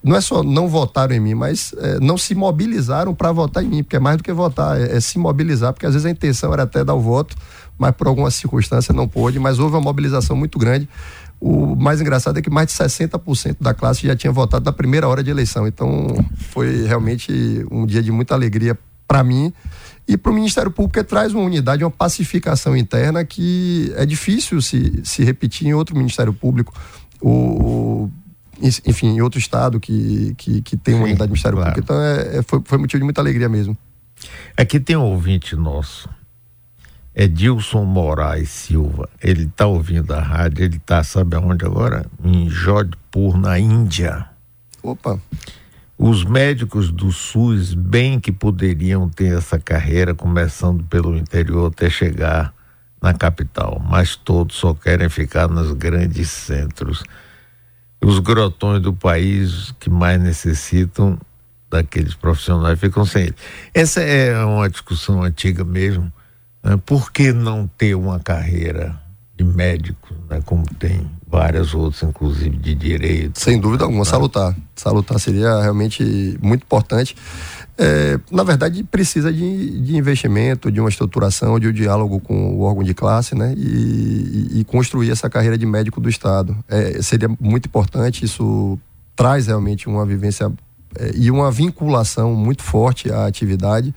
não 0.06 0.16
é 0.16 0.22
só 0.22 0.44
não 0.44 0.68
votaram 0.68 1.16
em 1.16 1.20
mim, 1.20 1.34
mas 1.34 1.74
é, 1.80 2.00
não 2.00 2.16
se 2.16 2.36
mobilizaram 2.36 3.16
para 3.16 3.32
votar 3.32 3.64
em 3.64 3.68
mim, 3.68 3.84
porque 3.84 3.96
é 3.96 4.00
mais 4.00 4.18
do 4.18 4.24
que 4.24 4.32
votar, 4.32 4.80
é, 4.80 4.98
é, 4.98 5.00
se 5.00 5.18
mobilizar, 5.18 5.74
porque 5.74 5.88
às 5.88 5.94
vezes 5.94 6.06
a 6.06 6.12
intenção 6.12 6.54
era 6.54 6.62
até 6.62 6.84
dar 6.84 6.94
o 6.94 7.02
voto, 7.02 7.36
mas 7.76 7.92
por 7.96 8.06
alguma 8.06 8.30
circunstância 8.30 8.94
não 8.94 9.08
pôde, 9.08 9.40
mas 9.40 9.58
houve 9.58 9.76
uma 9.76 9.82
mobilização 9.82 10.36
muito 10.36 10.60
grande. 10.60 10.88
O 11.48 11.76
mais 11.76 12.02
engraçado 12.02 12.40
é 12.40 12.42
que 12.42 12.50
mais 12.50 12.70
de 12.70 12.74
60% 12.74 13.58
da 13.62 13.72
classe 13.72 14.08
já 14.08 14.16
tinha 14.16 14.34
votado 14.34 14.66
na 14.66 14.74
primeira 14.74 15.08
hora 15.08 15.24
de 15.24 15.30
eleição. 15.30 15.68
Então, 15.68 16.08
foi 16.50 16.88
realmente 16.88 17.64
um 17.70 17.86
dia 17.86 18.02
de 18.02 18.12
muita 18.12 18.34
alegria 18.34 18.76
para 19.08 19.24
mim 19.24 19.54
e 20.08 20.18
para 20.18 20.32
o 20.32 20.34
Ministério 20.34 20.72
Público, 20.72 20.98
que 20.98 21.04
traz 21.04 21.36
uma 21.36 21.44
unidade, 21.44 21.84
uma 21.84 21.92
pacificação 21.92 22.76
interna 22.76 23.24
que 23.24 23.94
é 23.96 24.08
difícil 24.08 24.60
se, 24.60 25.02
se 25.04 25.24
repetir 25.24 25.68
em 25.68 25.74
outro 25.76 25.96
Ministério 25.96 26.34
Público. 26.34 26.74
O, 27.22 28.10
enfim, 28.84 29.10
em 29.10 29.22
outro 29.22 29.38
estado 29.38 29.80
que, 29.80 30.34
que, 30.40 30.64
que 30.64 30.76
tem 30.76 30.96
uma 30.96 31.04
Sim, 31.04 31.12
unidade 31.12 31.28
do 31.28 31.34
Ministério 31.34 31.60
claro. 31.60 31.74
Público. 31.76 31.94
Então, 31.94 32.02
é, 32.02 32.40
é, 32.40 32.42
foi, 32.42 32.60
foi 32.66 32.80
motivo 32.80 33.02
de 33.02 33.04
muita 33.04 33.22
alegria 33.22 33.48
mesmo. 33.48 33.78
Aqui 34.58 34.80
tem 34.80 34.96
um 34.96 35.04
ouvinte 35.04 35.56
nosso, 35.56 36.10
é 37.16 37.28
Dilson 37.28 37.86
Moraes 37.86 38.50
Silva. 38.50 39.10
Ele 39.24 39.44
está 39.44 39.66
ouvindo 39.66 40.14
a 40.14 40.20
rádio, 40.20 40.66
ele 40.66 40.76
está, 40.76 41.02
sabe 41.02 41.38
aonde 41.38 41.66
agora? 41.66 42.06
Em 42.22 42.50
Jodhpur, 42.50 43.38
na 43.38 43.58
Índia. 43.58 44.28
Opa! 44.84 45.18
Os 45.98 46.26
médicos 46.26 46.92
do 46.92 47.10
SUS 47.14 47.74
bem 47.74 48.20
que 48.20 48.34
poderiam 48.34 49.08
ter 49.08 49.38
essa 49.38 49.58
carreira, 49.58 50.14
começando 50.14 50.84
pelo 50.84 51.16
interior 51.16 51.72
até 51.72 51.90
chegar 51.90 52.54
na 53.02 53.14
capital, 53.14 53.82
mas 53.90 54.18
todos 54.18 54.58
só 54.58 54.74
querem 54.74 55.08
ficar 55.08 55.48
nos 55.48 55.72
grandes 55.72 56.30
centros. 56.30 57.02
Os 58.02 58.20
grotões 58.20 58.82
do 58.82 58.94
país 58.94 59.74
que 59.80 59.90
mais 59.90 60.22
necessitam 60.22 61.18
daqueles 61.70 62.14
profissionais 62.14 62.78
ficam 62.78 63.06
sem 63.06 63.24
ele. 63.24 63.36
Essa 63.74 64.02
é 64.02 64.38
uma 64.44 64.70
discussão 64.70 65.24
antiga 65.24 65.64
mesmo. 65.64 66.12
Né? 66.66 66.82
Por 66.84 67.12
que 67.12 67.32
não 67.32 67.68
ter 67.78 67.94
uma 67.96 68.20
carreira 68.20 69.00
de 69.38 69.44
médico, 69.44 70.16
né? 70.30 70.42
como 70.46 70.64
tem 70.80 71.10
várias 71.28 71.74
outras, 71.74 72.02
inclusive 72.04 72.56
de 72.58 72.74
direito. 72.74 73.40
Sem 73.40 73.60
dúvida 73.60 73.84
alguma, 73.84 74.04
né? 74.04 74.06
salutar. 74.06 74.56
Salutar 74.76 75.20
seria 75.20 75.62
realmente 75.62 76.38
muito 76.42 76.64
importante. 76.64 77.16
É, 77.78 78.18
na 78.32 78.44
verdade, 78.44 78.82
precisa 78.84 79.32
de, 79.34 79.82
de, 79.82 79.98
investimento, 79.98 80.72
de 80.72 80.80
uma 80.80 80.88
estruturação, 80.88 81.60
de 81.60 81.68
um 81.68 81.74
diálogo 81.74 82.22
com 82.22 82.56
o 82.56 82.62
órgão 82.62 82.84
de 82.84 82.94
classe, 82.94 83.36
né? 83.36 83.54
E, 83.58 84.50
e, 84.54 84.60
e 84.62 84.64
construir 84.64 85.12
essa 85.12 85.30
carreira 85.30 85.58
de 85.58 85.66
médico 85.66 86.00
do 86.00 86.08
Estado. 86.08 86.56
É, 86.70 87.02
seria 87.02 87.28
muito 87.38 87.66
importante, 87.66 88.24
isso 88.24 88.80
traz 89.14 89.48
realmente 89.48 89.90
uma 89.90 90.06
vivência 90.06 90.50
é, 90.98 91.12
e 91.16 91.30
uma 91.30 91.52
vinculação 91.52 92.34
muito 92.34 92.64
forte 92.64 93.12
à 93.12 93.26
atividade 93.26 93.94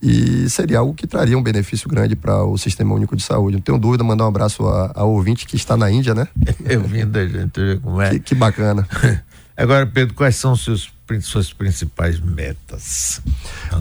e 0.00 0.48
seria 0.48 0.78
algo 0.78 0.94
que 0.94 1.06
traria 1.06 1.36
um 1.36 1.42
benefício 1.42 1.88
grande 1.88 2.14
para 2.14 2.44
o 2.44 2.56
Sistema 2.56 2.94
Único 2.94 3.16
de 3.16 3.22
Saúde. 3.22 3.56
Não 3.56 3.62
tenho 3.62 3.78
dúvida, 3.78 4.04
mandar 4.04 4.24
um 4.24 4.28
abraço 4.28 4.64
ao 4.64 5.10
ouvinte 5.10 5.46
que 5.46 5.56
está 5.56 5.76
na 5.76 5.90
Índia, 5.90 6.14
né? 6.14 6.28
Eu 6.64 6.82
vim 6.82 7.06
da 7.06 7.26
gente 7.26 7.80
como 7.82 8.00
é. 8.00 8.10
Que, 8.10 8.20
que 8.20 8.34
bacana. 8.34 8.86
Agora, 9.56 9.84
Pedro, 9.84 10.14
quais 10.14 10.36
são 10.36 10.54
seus, 10.54 10.88
suas 11.22 11.52
principais 11.52 12.20
metas? 12.20 13.20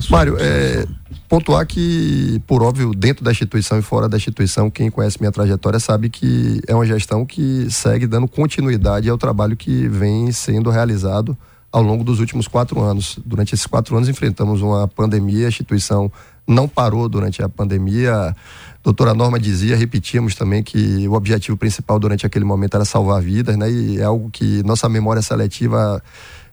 Mário, 0.09 0.35
é, 0.39 0.87
pontuar 1.29 1.67
que, 1.67 2.41
por 2.47 2.63
óbvio, 2.63 2.95
dentro 2.95 3.23
da 3.23 3.31
instituição 3.31 3.77
e 3.77 3.83
fora 3.83 4.09
da 4.09 4.17
instituição, 4.17 4.71
quem 4.71 4.89
conhece 4.89 5.19
minha 5.19 5.31
trajetória 5.31 5.79
sabe 5.79 6.09
que 6.09 6.59
é 6.67 6.73
uma 6.73 6.83
gestão 6.83 7.23
que 7.23 7.67
segue 7.69 8.07
dando 8.07 8.27
continuidade 8.27 9.07
ao 9.07 9.19
trabalho 9.19 9.55
que 9.55 9.87
vem 9.87 10.31
sendo 10.31 10.71
realizado 10.71 11.37
ao 11.71 11.81
longo 11.81 12.03
dos 12.03 12.19
últimos 12.19 12.47
quatro 12.47 12.81
anos. 12.81 13.19
Durante 13.25 13.53
esses 13.53 13.65
quatro 13.65 13.95
anos 13.95 14.09
enfrentamos 14.09 14.61
uma 14.61 14.87
pandemia, 14.87 15.45
a 15.45 15.49
instituição 15.49 16.11
não 16.47 16.67
parou 16.67 17.09
durante 17.09 17.43
a 17.43 17.49
pandemia. 17.49 18.13
A 18.13 18.35
doutora 18.83 19.13
Norma 19.13 19.39
dizia, 19.39 19.75
repetíamos 19.75 20.35
também 20.35 20.63
que 20.63 21.07
o 21.07 21.13
objetivo 21.13 21.57
principal 21.57 21.99
durante 21.99 22.25
aquele 22.25 22.45
momento 22.45 22.75
era 22.75 22.85
salvar 22.85 23.21
vidas, 23.21 23.57
né? 23.57 23.69
E 23.69 23.99
é 23.99 24.03
algo 24.03 24.29
que 24.29 24.63
nossa 24.63 24.87
memória 24.87 25.21
seletiva 25.21 26.01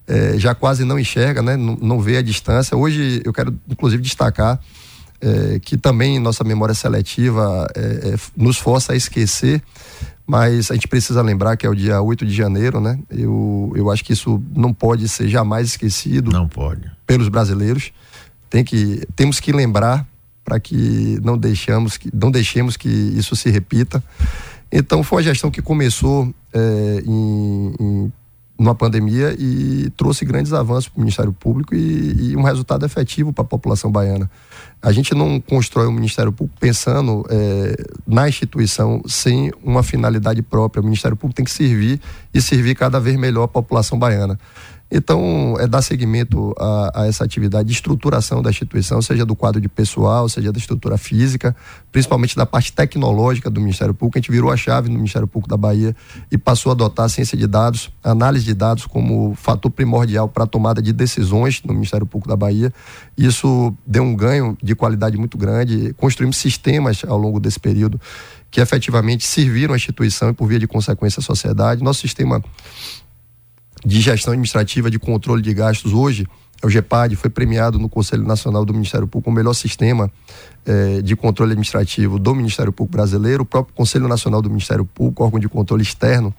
é, 0.07 0.37
já 0.37 0.55
quase 0.55 0.85
não 0.85 0.98
enxerga, 0.98 1.40
né? 1.42 1.57
Não, 1.57 1.77
não 1.81 2.00
vê 2.00 2.16
a 2.16 2.22
distância. 2.22 2.77
Hoje 2.77 3.22
eu 3.24 3.33
quero 3.33 3.57
inclusive 3.68 4.03
destacar 4.03 4.61
é, 5.20 5.59
que 5.59 5.77
também 5.77 6.18
nossa 6.18 6.44
memória 6.44 6.74
seletiva 6.74 7.66
é, 7.74 8.16
nos 8.37 8.59
força 8.59 8.92
a 8.92 8.96
esquecer 8.96 9.62
mas 10.26 10.70
a 10.70 10.74
gente 10.74 10.88
precisa 10.88 11.20
lembrar 11.20 11.56
que 11.56 11.66
é 11.66 11.68
o 11.68 11.74
dia 11.74 12.00
8 12.00 12.24
de 12.24 12.34
janeiro, 12.34 12.80
né? 12.80 12.98
Eu, 13.10 13.72
eu 13.76 13.90
acho 13.90 14.04
que 14.04 14.12
isso 14.12 14.42
não 14.54 14.72
pode 14.72 15.08
ser 15.08 15.28
jamais 15.28 15.68
esquecido. 15.68 16.30
Não 16.30 16.48
pode. 16.48 16.90
Pelos 17.06 17.28
brasileiros. 17.28 17.92
Tem 18.48 18.64
que, 18.64 19.02
temos 19.14 19.40
que 19.40 19.52
lembrar 19.52 20.06
para 20.44 20.60
que 20.60 21.18
não 21.22 21.37
deixamos 21.37 21.96
que 21.96 22.10
não 22.14 22.30
deixemos 22.30 22.76
que 22.76 22.88
isso 22.88 23.34
se 23.37 23.50
repita. 23.50 24.02
Então 24.70 25.02
foi 25.02 25.18
uma 25.18 25.22
gestão 25.22 25.50
que 25.50 25.60
começou 25.60 26.32
é, 26.52 27.02
em, 27.06 27.74
em 27.80 28.12
numa 28.58 28.74
pandemia 28.74 29.34
e 29.38 29.90
trouxe 29.96 30.24
grandes 30.24 30.52
avanços 30.52 30.88
para 30.88 30.98
o 30.98 31.00
Ministério 31.00 31.32
Público 31.32 31.74
e, 31.74 32.30
e 32.30 32.37
um 32.37 32.42
resultado 32.42 32.87
efetivo 32.87 33.32
para 33.32 33.42
a 33.42 33.46
população 33.46 33.90
baiana. 33.90 34.30
A 34.85 34.92
gente 34.92 35.14
não 35.14 35.40
constrói 35.40 35.87
um 35.87 35.92
Ministério 35.92 36.31
Público 36.31 36.61
pensando 36.61 37.25
é, 37.31 37.75
na 38.07 38.29
instituição 38.29 39.01
sem 39.07 39.51
uma 39.62 39.83
finalidade 39.83 40.42
própria. 40.42 40.83
O 40.83 40.85
Ministério 40.85 41.16
Público 41.16 41.37
tem 41.37 41.44
que 41.47 41.51
servir 41.51 41.99
e 42.35 42.42
servir 42.42 42.75
cada 42.75 43.01
vez 43.01 43.16
melhor 43.16 43.44
a 43.44 43.49
população 43.49 43.99
baiana. 43.99 44.38
Então, 44.96 45.57
é 45.59 45.66
dar 45.66 45.83
seguimento 45.83 46.54
a, 46.57 47.02
a, 47.02 47.07
essa 47.09 47.24
atividade 47.24 47.66
de 47.66 47.74
estruturação 47.74 48.40
da 48.40 48.50
instituição, 48.50 49.02
seja 49.02 49.26
do 49.26 49.35
quadro 49.35 49.61
de 49.61 49.68
pessoal, 49.68 50.28
seja 50.28 50.52
da 50.52 50.59
estrutura 50.59 50.96
física, 50.96 51.54
principalmente 51.90 52.37
da 52.37 52.46
parte 52.46 52.72
tecnológica 52.72 53.50
do 53.50 53.61
Ministério 53.61 53.92
Público. 53.92 54.18
A 54.18 54.20
gente 54.20 54.30
virou 54.30 54.52
a 54.52 54.57
chave 54.57 54.88
no 54.88 54.94
Ministério 54.94 55.26
Público 55.26 55.48
da 55.48 55.57
Bahia 55.57 55.96
e 56.30 56.38
passou 56.38 56.70
a 56.70 56.74
adotar 56.74 57.07
a 57.07 57.09
ciência 57.09 57.37
de 57.37 57.44
dados, 57.44 57.90
análise 58.04 58.44
de 58.44 58.54
dados 58.54 58.87
como 58.87 59.35
fator 59.35 59.68
primordial 59.68 60.28
para 60.28 60.44
a 60.44 60.46
tomada 60.46 60.80
de 60.80 60.92
decisões 60.92 61.61
no 61.64 61.74
Ministério 61.74 62.07
Público 62.07 62.28
da 62.28 62.37
Bahia. 62.37 62.72
Isso 63.18 63.74
deu 63.85 64.04
um 64.04 64.14
ganho 64.14 64.57
de 64.62 64.76
qualidade 64.76 65.16
muito 65.16 65.37
grande. 65.37 65.92
Construímos 65.94 66.37
sistemas 66.37 67.02
ao 67.04 67.18
longo 67.18 67.40
desse 67.40 67.59
período 67.59 68.00
que 68.48 68.61
efetivamente 68.61 69.26
serviram 69.26 69.74
a 69.74 69.76
instituição 69.76 70.30
e, 70.30 70.33
por 70.33 70.46
via 70.46 70.61
de 70.61 70.68
consequência, 70.68 71.18
a 71.18 71.22
sociedade. 71.24 71.83
Nosso 71.83 72.02
sistema 72.02 72.40
de 73.85 74.01
gestão 74.01 74.33
administrativa 74.33 74.90
de 74.90 74.99
controle 74.99 75.42
de 75.42 75.53
gastos 75.53 75.92
hoje, 75.92 76.27
é 76.62 76.66
o 76.66 76.70
GEPAD, 76.70 77.16
foi 77.16 77.29
premiado 77.29 77.79
no 77.79 77.88
Conselho 77.88 78.25
Nacional 78.25 78.64
do 78.64 78.73
Ministério 78.73 79.07
Público 79.07 79.31
o 79.31 79.33
melhor 79.33 79.53
sistema 79.53 80.11
eh, 80.64 81.03
de 81.03 81.14
controle 81.14 81.53
administrativo 81.53 82.18
do 82.18 82.35
Ministério 82.35 82.73
Público 82.73 82.97
brasileiro. 82.97 83.42
O 83.42 83.47
próprio 83.47 83.75
Conselho 83.75 84.09
Nacional 84.09 84.40
do 84.40 84.49
Ministério 84.49 84.85
Público, 84.85 85.23
órgão 85.23 85.38
de 85.38 85.49
controle 85.49 85.83
externo, 85.83 86.35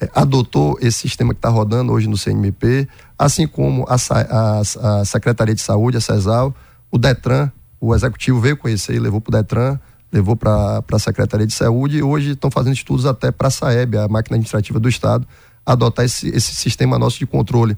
eh, 0.00 0.08
adotou 0.14 0.78
esse 0.80 1.00
sistema 1.00 1.34
que 1.34 1.38
está 1.38 1.50
rodando 1.50 1.92
hoje 1.92 2.08
no 2.08 2.16
CNMP, 2.16 2.88
assim 3.18 3.46
como 3.46 3.84
a, 3.88 3.96
a, 3.96 4.60
a, 5.00 5.04
Secretaria 5.04 5.54
de 5.54 5.60
Saúde, 5.60 5.98
a 5.98 6.00
CESAL, 6.00 6.54
o 6.90 6.96
DETRAN, 6.96 7.52
o 7.80 7.94
Executivo 7.94 8.40
veio 8.40 8.56
conhecer 8.56 8.94
e 8.94 8.98
levou 8.98 9.20
para 9.20 9.28
o 9.28 9.42
DETRAN, 9.42 9.78
levou 10.10 10.34
para 10.34 10.82
a 10.90 10.98
Secretaria 10.98 11.46
de 11.46 11.52
Saúde 11.52 11.98
e 11.98 12.02
hoje 12.02 12.30
estão 12.30 12.50
fazendo 12.50 12.74
estudos 12.74 13.04
até 13.04 13.30
para 13.30 13.48
a 13.48 13.50
SAEB, 13.50 13.98
a 13.98 14.08
máquina 14.08 14.36
administrativa 14.36 14.80
do 14.80 14.88
Estado, 14.88 15.26
adotar 15.68 16.04
esse, 16.04 16.28
esse 16.30 16.54
sistema 16.54 16.98
nosso 16.98 17.18
de 17.18 17.26
controle. 17.26 17.76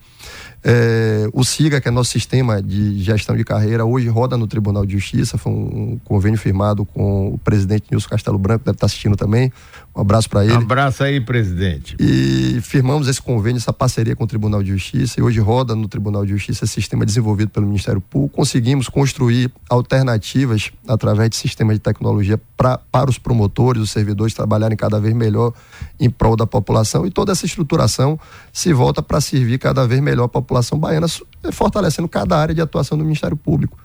É, 0.63 1.29
o 1.33 1.43
SIGA, 1.43 1.81
que 1.81 1.89
é 1.89 1.91
nosso 1.91 2.11
sistema 2.11 2.63
de 2.63 3.03
gestão 3.03 3.37
de 3.37 3.43
carreira, 3.43 3.85
hoje 3.85 4.09
roda 4.09 4.37
no 4.37 4.47
Tribunal 4.47 4.87
de 4.87 4.93
Justiça. 4.93 5.37
Foi 5.37 5.51
um, 5.51 5.99
convênio 6.05 6.39
firmado 6.39 6.85
com 6.85 7.35
o 7.35 7.39
presidente 7.39 7.87
Nilson 7.91 8.09
Castelo 8.09 8.39
Branco, 8.39 8.65
deve 8.65 8.77
estar 8.77 8.87
assistindo 8.87 9.17
também. 9.17 9.53
Um 9.95 10.03
abraço 10.03 10.31
para 10.31 10.45
ele. 10.45 10.55
Um 10.55 10.59
abraço 10.59 11.03
aí, 11.03 11.21
presidente. 11.21 11.97
E 11.99 12.61
firmamos 12.63 13.09
esse 13.09 13.21
convênio, 13.21 13.59
essa 13.59 13.73
parceria 13.73 14.15
com 14.15 14.23
o 14.23 14.27
Tribunal 14.27 14.63
de 14.63 14.71
Justiça. 14.71 15.19
E 15.19 15.23
hoje 15.23 15.41
roda 15.41 15.75
no 15.75 15.89
Tribunal 15.89 16.25
de 16.25 16.31
Justiça 16.31 16.65
esse 16.65 16.75
sistema 16.75 17.05
desenvolvido 17.05 17.51
pelo 17.51 17.67
Ministério 17.67 18.01
Público. 18.01 18.37
Conseguimos 18.37 18.89
construir 18.89 19.53
alternativas 19.69 20.71
através 20.87 21.31
de 21.31 21.37
sistemas 21.37 21.75
de 21.75 21.81
tecnologia 21.81 22.41
pra, 22.57 22.79
para 22.79 23.11
os 23.11 23.19
promotores, 23.19 23.83
os 23.83 23.91
servidores 23.91 24.33
trabalharem 24.33 24.77
cada 24.77 25.01
vez 25.01 25.15
melhor 25.15 25.53
em 25.99 26.09
prol 26.09 26.37
da 26.37 26.47
população. 26.47 27.05
E 27.05 27.11
toda 27.11 27.33
essa 27.33 27.45
estruturação 27.45 28.19
se 28.53 28.73
volta 28.73 29.03
para 29.03 29.21
servir 29.21 29.59
cada 29.59 29.87
vez 29.89 30.01
melhor 30.01 30.25
a 30.25 30.29
população 30.29 30.79
baiana, 30.79 31.09
é, 31.43 31.51
fortalecendo 31.51 32.09
cada 32.09 32.39
área 32.39 32.55
de 32.55 32.61
atuação 32.61 32.97
do 32.97 33.03
Ministério 33.03 33.37
Público. 33.37 33.77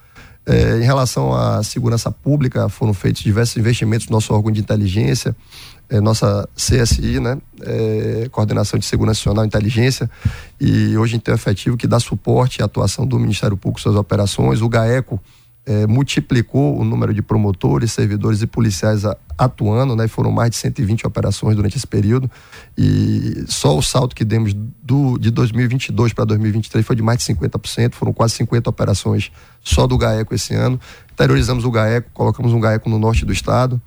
É, 0.48 0.78
em 0.78 0.84
relação 0.84 1.34
à 1.34 1.64
segurança 1.64 2.12
pública, 2.12 2.70
foram 2.70 2.94
feitos 2.94 3.24
diversos 3.24 3.58
investimentos 3.58 4.08
no 4.08 4.14
nosso 4.14 4.32
órgão 4.32 4.52
de 4.52 4.60
inteligência, 4.60 5.36
é, 5.90 6.00
nossa 6.02 6.48
CSI, 6.56 7.20
né, 7.20 7.38
é, 7.62 8.28
Coordenação 8.32 8.80
de 8.80 8.86
Segurança 8.86 9.20
Nacional 9.20 9.46
e 9.46 9.48
Inteligência, 9.48 10.10
e 10.60 10.98
hoje 10.98 11.16
um 11.16 11.34
efetivo 11.34 11.78
que 11.78 11.88
dá 11.88 12.00
suporte 12.00 12.62
à 12.62 12.66
atuação 12.66 13.06
do 13.06 13.20
Ministério 13.20 13.56
Público 13.56 13.82
suas 13.82 13.96
operações, 13.96 14.62
o 14.62 14.70
GAECO, 14.70 15.20
é, 15.66 15.88
multiplicou 15.88 16.80
o 16.80 16.84
número 16.84 17.14
de 17.14 17.22
promotores, 17.22 17.92
servidores 17.92 18.42
e 18.42 18.48
policiais 18.48 19.04
a, 19.04 19.18
atuando, 19.38 19.96
né? 19.96 20.08
Foram 20.08 20.32
mais 20.32 20.52
de 20.52 20.58
120 20.58 21.08
operações 21.08 21.56
durante 21.56 21.76
esse 21.76 21.88
período. 21.88 22.30
E 22.78 23.44
só 23.48 23.76
o 23.76 23.82
salto 23.82 24.16
que 24.16 24.24
demos 24.24 24.54
do, 24.54 25.18
de 25.18 25.32
2022 25.32 26.14
para 26.14 26.26
2023 26.26 26.86
foi 26.86 26.96
de 26.96 27.02
mais 27.02 27.18
de 27.18 27.34
50%, 27.34 27.96
foram 27.96 28.14
quase 28.14 28.36
50 28.36 28.70
operações 28.70 29.32
só 29.62 29.88
do 29.88 29.98
GAECO 29.98 30.36
esse 30.36 30.54
ano. 30.54 30.80
Interiorizamos 31.12 31.66
o 31.66 31.72
GAECO, 31.72 32.12
colocamos 32.14 32.54
um 32.54 32.60
GAECO 32.60 32.88
no 32.88 33.00
norte 33.00 33.26
do 33.26 33.34
estado, 33.34 33.82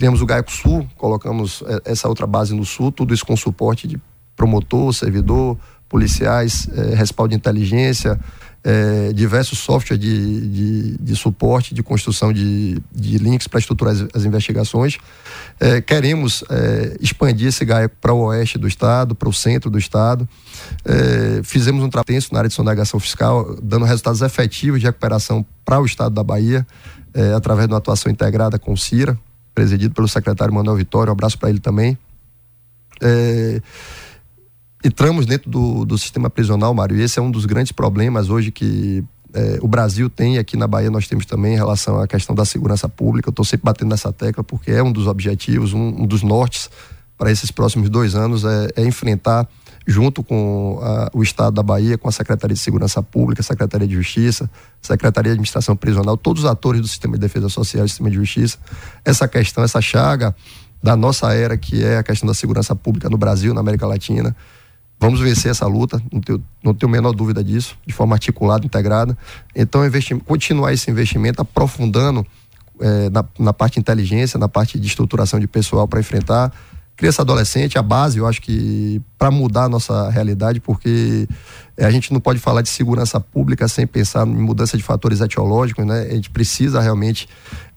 criamos 0.00 0.22
o 0.22 0.26
GAECO 0.26 0.50
Sul, 0.50 0.88
colocamos 0.96 1.62
é, 1.66 1.92
essa 1.92 2.08
outra 2.08 2.26
base 2.26 2.54
no 2.54 2.64
sul, 2.64 2.90
tudo 2.90 3.12
isso 3.12 3.26
com 3.26 3.36
suporte 3.36 3.86
de 3.86 4.00
promotor, 4.34 4.94
servidor, 4.94 5.58
policiais, 5.90 6.66
é, 6.74 6.94
respaldo 6.94 7.32
de 7.32 7.36
inteligência, 7.36 8.18
é, 8.64 9.12
diversos 9.12 9.58
softwares 9.58 10.02
de, 10.02 10.48
de, 10.48 10.96
de, 10.96 11.16
suporte, 11.16 11.74
de 11.74 11.82
construção 11.82 12.32
de, 12.32 12.80
de 12.90 13.18
links 13.18 13.46
para 13.46 13.60
estruturar 13.60 13.92
as, 13.92 14.06
as 14.14 14.24
investigações. 14.24 14.96
Queremos 15.86 16.42
expandir 16.98 17.48
esse 17.48 17.62
GAECO 17.66 17.96
para 18.00 18.14
o 18.14 18.20
oeste 18.20 18.56
do 18.56 18.66
estado, 18.66 19.14
para 19.14 19.28
o 19.28 19.32
centro 19.34 19.68
do 19.68 19.78
estado. 19.78 20.26
Fizemos 21.44 21.82
um 21.84 21.90
trabalho 21.90 22.22
na 22.32 22.38
área 22.38 22.48
de 22.48 22.54
sonegação 22.54 22.98
fiscal, 22.98 23.56
dando 23.62 23.84
resultados 23.84 24.22
efetivos 24.22 24.80
de 24.80 24.86
recuperação 24.86 25.44
para 25.62 25.78
o 25.78 25.84
estado 25.84 26.14
da 26.14 26.24
Bahia, 26.24 26.66
através 27.36 27.68
de 27.68 27.74
uma 27.74 27.78
atuação 27.78 28.10
integrada 28.10 28.58
com 28.58 28.72
o 28.72 28.76
CIRA, 28.76 29.18
presidido 29.54 29.94
pelo 29.94 30.08
secretário 30.08 30.54
Manuel 30.54 30.76
Vitória. 30.76 31.10
Um 31.10 31.12
abraço 31.12 31.38
para 31.38 31.50
ele 31.50 31.60
também. 31.60 31.96
É, 33.00 33.60
entramos 34.84 35.26
dentro 35.26 35.50
do, 35.50 35.84
do 35.84 35.98
sistema 35.98 36.28
prisional, 36.30 36.72
Mário, 36.74 36.96
e 36.96 37.02
esse 37.02 37.18
é 37.18 37.22
um 37.22 37.30
dos 37.30 37.46
grandes 37.46 37.72
problemas 37.72 38.30
hoje 38.30 38.50
que 38.50 39.04
é, 39.32 39.58
o 39.62 39.68
Brasil 39.68 40.10
tem, 40.10 40.38
aqui 40.38 40.56
na 40.56 40.66
Bahia 40.66 40.90
nós 40.90 41.06
temos 41.06 41.24
também 41.24 41.54
em 41.54 41.56
relação 41.56 42.00
à 42.00 42.06
questão 42.06 42.34
da 42.34 42.44
segurança 42.44 42.88
pública. 42.88 43.28
Eu 43.28 43.30
estou 43.30 43.44
sempre 43.44 43.64
batendo 43.64 43.90
nessa 43.90 44.12
tecla 44.12 44.42
porque 44.42 44.70
é 44.70 44.82
um 44.82 44.92
dos 44.92 45.06
objetivos, 45.06 45.72
um, 45.72 46.02
um 46.02 46.06
dos 46.06 46.22
nortes 46.22 46.70
para 47.16 47.30
esses 47.30 47.50
próximos 47.50 47.90
dois 47.90 48.14
anos 48.14 48.44
é, 48.44 48.68
é 48.76 48.84
enfrentar, 48.84 49.46
junto 49.90 50.22
com 50.22 50.78
a, 50.82 51.10
o 51.12 51.22
Estado 51.22 51.54
da 51.54 51.62
Bahia, 51.62 51.98
com 51.98 52.08
a 52.08 52.12
Secretaria 52.12 52.54
de 52.54 52.60
Segurança 52.60 53.02
Pública, 53.02 53.42
Secretaria 53.42 53.88
de 53.88 53.94
Justiça, 53.94 54.48
Secretaria 54.80 55.30
de 55.30 55.34
Administração 55.34 55.74
Prisional, 55.74 56.16
todos 56.16 56.44
os 56.44 56.50
atores 56.50 56.80
do 56.80 56.88
sistema 56.88 57.14
de 57.14 57.20
defesa 57.20 57.48
social 57.48 57.84
e 57.84 57.88
sistema 57.88 58.08
de 58.08 58.16
justiça, 58.16 58.58
essa 59.04 59.26
questão, 59.26 59.64
essa 59.64 59.80
chaga 59.80 60.34
da 60.82 60.96
nossa 60.96 61.34
era, 61.34 61.56
que 61.56 61.84
é 61.84 61.98
a 61.98 62.02
questão 62.02 62.26
da 62.26 62.34
segurança 62.34 62.74
pública 62.74 63.10
no 63.10 63.18
Brasil, 63.18 63.52
na 63.52 63.60
América 63.60 63.86
Latina. 63.86 64.34
Vamos 64.98 65.20
vencer 65.20 65.50
essa 65.50 65.66
luta, 65.66 66.00
não 66.12 66.20
tenho, 66.20 66.44
não 66.62 66.74
tenho 66.74 66.90
a 66.90 66.92
menor 66.92 67.12
dúvida 67.12 67.42
disso, 67.42 67.76
de 67.86 67.92
forma 67.92 68.14
articulada, 68.14 68.64
integrada. 68.64 69.16
Então, 69.56 69.80
continuar 70.24 70.72
esse 70.72 70.90
investimento, 70.90 71.40
aprofundando 71.40 72.24
é, 72.80 73.10
na, 73.10 73.24
na, 73.38 73.52
parte 73.52 73.78
inteligência, 73.80 74.38
na 74.38 74.48
parte 74.48 74.78
de 74.78 74.86
estruturação 74.86 75.40
de 75.40 75.46
pessoal 75.46 75.88
para 75.88 76.00
enfrentar. 76.00 76.52
Criança 77.00 77.22
adolescente, 77.22 77.78
a 77.78 77.82
base, 77.82 78.18
eu 78.18 78.26
acho 78.26 78.42
que 78.42 79.00
para 79.18 79.30
mudar 79.30 79.64
a 79.64 79.68
nossa 79.70 80.10
realidade, 80.10 80.60
porque 80.60 81.26
é, 81.74 81.86
a 81.86 81.90
gente 81.90 82.12
não 82.12 82.20
pode 82.20 82.38
falar 82.38 82.60
de 82.60 82.68
segurança 82.68 83.18
pública 83.18 83.66
sem 83.68 83.86
pensar 83.86 84.26
em 84.26 84.36
mudança 84.36 84.76
de 84.76 84.82
fatores 84.82 85.22
etiológicos, 85.22 85.86
né? 85.86 86.02
A 86.02 86.14
gente 86.14 86.28
precisa 86.28 86.78
realmente 86.78 87.26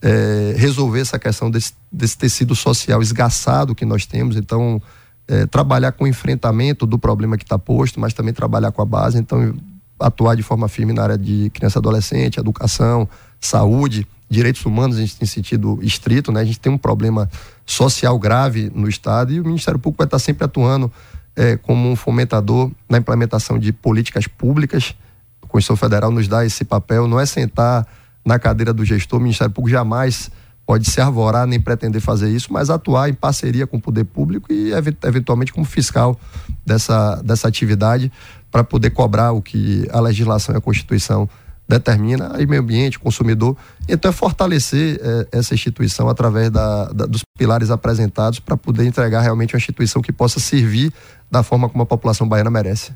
é, 0.01 0.55
resolver 0.57 0.99
essa 0.99 1.17
questão 1.17 1.49
desse, 1.49 1.71
desse 1.89 2.17
tecido 2.17 2.53
social 2.53 3.01
esgaçado 3.01 3.73
que 3.73 3.85
nós 3.85 4.05
temos. 4.05 4.35
Então, 4.35 4.81
é, 5.25 5.45
trabalhar 5.45 5.93
com 5.93 6.03
o 6.03 6.07
enfrentamento 6.07 6.85
do 6.85 6.99
problema 6.99 7.37
que 7.37 7.45
está 7.45 7.57
posto, 7.57 8.01
mas 8.01 8.13
também 8.13 8.33
trabalhar 8.33 8.73
com 8.73 8.81
a 8.81 8.85
base. 8.85 9.17
Então, 9.17 9.55
atuar 9.97 10.35
de 10.35 10.43
forma 10.43 10.67
firme 10.67 10.91
na 10.91 11.01
área 11.01 11.17
de 11.17 11.49
criança 11.51 11.79
adolescente, 11.79 12.41
educação, 12.41 13.07
saúde, 13.39 14.05
direitos 14.29 14.65
humanos 14.65 14.99
em 14.99 15.25
sentido 15.25 15.79
estrito, 15.81 16.29
né? 16.29 16.41
A 16.41 16.45
gente 16.45 16.59
tem 16.59 16.69
um 16.69 16.77
problema 16.77 17.29
social 17.65 18.17
grave 18.19 18.71
no 18.73 18.87
Estado 18.87 19.31
e 19.33 19.39
o 19.39 19.45
Ministério 19.45 19.79
Público 19.79 19.99
vai 19.99 20.07
estar 20.07 20.19
sempre 20.19 20.45
atuando 20.45 20.91
é, 21.35 21.57
como 21.57 21.89
um 21.89 21.95
fomentador 21.95 22.71
na 22.89 22.97
implementação 22.97 23.57
de 23.57 23.71
políticas 23.71 24.27
públicas. 24.27 24.95
A 25.41 25.47
Constituição 25.47 25.75
Federal 25.75 26.11
nos 26.11 26.27
dá 26.27 26.45
esse 26.45 26.63
papel, 26.63 27.07
não 27.07 27.19
é 27.19 27.25
sentar 27.25 27.87
na 28.25 28.39
cadeira 28.39 28.73
do 28.73 28.85
gestor, 28.85 29.19
o 29.19 29.21
Ministério 29.21 29.53
Público 29.53 29.75
jamais 29.75 30.31
pode 30.65 30.89
se 30.89 31.01
arvorar 31.01 31.45
nem 31.45 31.59
pretender 31.59 32.01
fazer 32.01 32.29
isso, 32.29 32.51
mas 32.51 32.69
atuar 32.69 33.09
em 33.09 33.13
parceria 33.13 33.67
com 33.67 33.77
o 33.77 33.81
poder 33.81 34.05
público 34.05 34.51
e 34.51 34.71
eventualmente 35.03 35.51
como 35.51 35.65
fiscal 35.65 36.17
dessa, 36.65 37.21
dessa 37.21 37.47
atividade 37.47 38.11
para 38.49 38.63
poder 38.63 38.91
cobrar 38.91 39.31
o 39.33 39.41
que 39.41 39.85
a 39.91 39.99
legislação 39.99 40.55
e 40.55 40.57
a 40.57 40.61
Constituição 40.61 41.27
determina, 41.67 42.35
aí 42.35 42.45
meio 42.45 42.61
ambiente, 42.61 42.99
consumidor. 42.99 43.57
Então 43.87 44.09
é 44.09 44.11
fortalecer 44.11 44.99
é, 45.01 45.27
essa 45.31 45.53
instituição 45.53 46.09
através 46.09 46.49
da, 46.49 46.85
da, 46.85 47.05
dos 47.05 47.21
pilares 47.37 47.69
apresentados 47.69 48.39
para 48.39 48.57
poder 48.57 48.85
entregar 48.85 49.21
realmente 49.21 49.55
uma 49.55 49.59
instituição 49.59 50.01
que 50.01 50.11
possa 50.11 50.39
servir 50.39 50.91
da 51.31 51.43
forma 51.43 51.69
como 51.69 51.83
a 51.83 51.85
população 51.85 52.27
baiana 52.27 52.51
merece. 52.51 52.93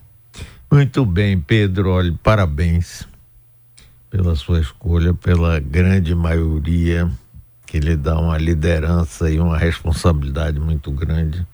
Muito 0.71 1.05
bem, 1.05 1.39
Pedro, 1.39 1.91
olha, 1.91 2.13
parabéns 2.21 3.07
pela 4.09 4.35
sua 4.35 4.59
escolha, 4.59 5.13
pela 5.13 5.59
grande 5.59 6.13
maioria 6.13 7.09
que 7.65 7.79
lhe 7.79 7.95
dá 7.95 8.17
uma 8.17 8.37
liderança 8.37 9.29
e 9.29 9.39
uma 9.39 9.57
responsabilidade 9.57 10.59
muito 10.59 10.89
grande. 10.89 11.45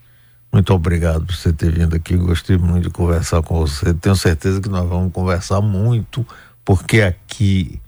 Muito 0.51 0.71
obrigado 0.71 1.25
por 1.25 1.35
você 1.35 1.51
ter 1.51 1.71
vindo 1.71 1.95
aqui. 1.95 2.15
Gostei 2.15 2.57
muito 2.57 2.83
de 2.83 2.89
conversar 2.91 3.41
com 3.41 3.59
você. 3.59 3.91
Tenho 3.95 4.15
certeza 4.15 4.61
que 4.61 4.69
nós 4.69 4.87
vamos 4.87 5.11
conversar 5.11 5.59
muito, 5.61 6.25
porque 6.65 7.01
aqui 7.01 7.81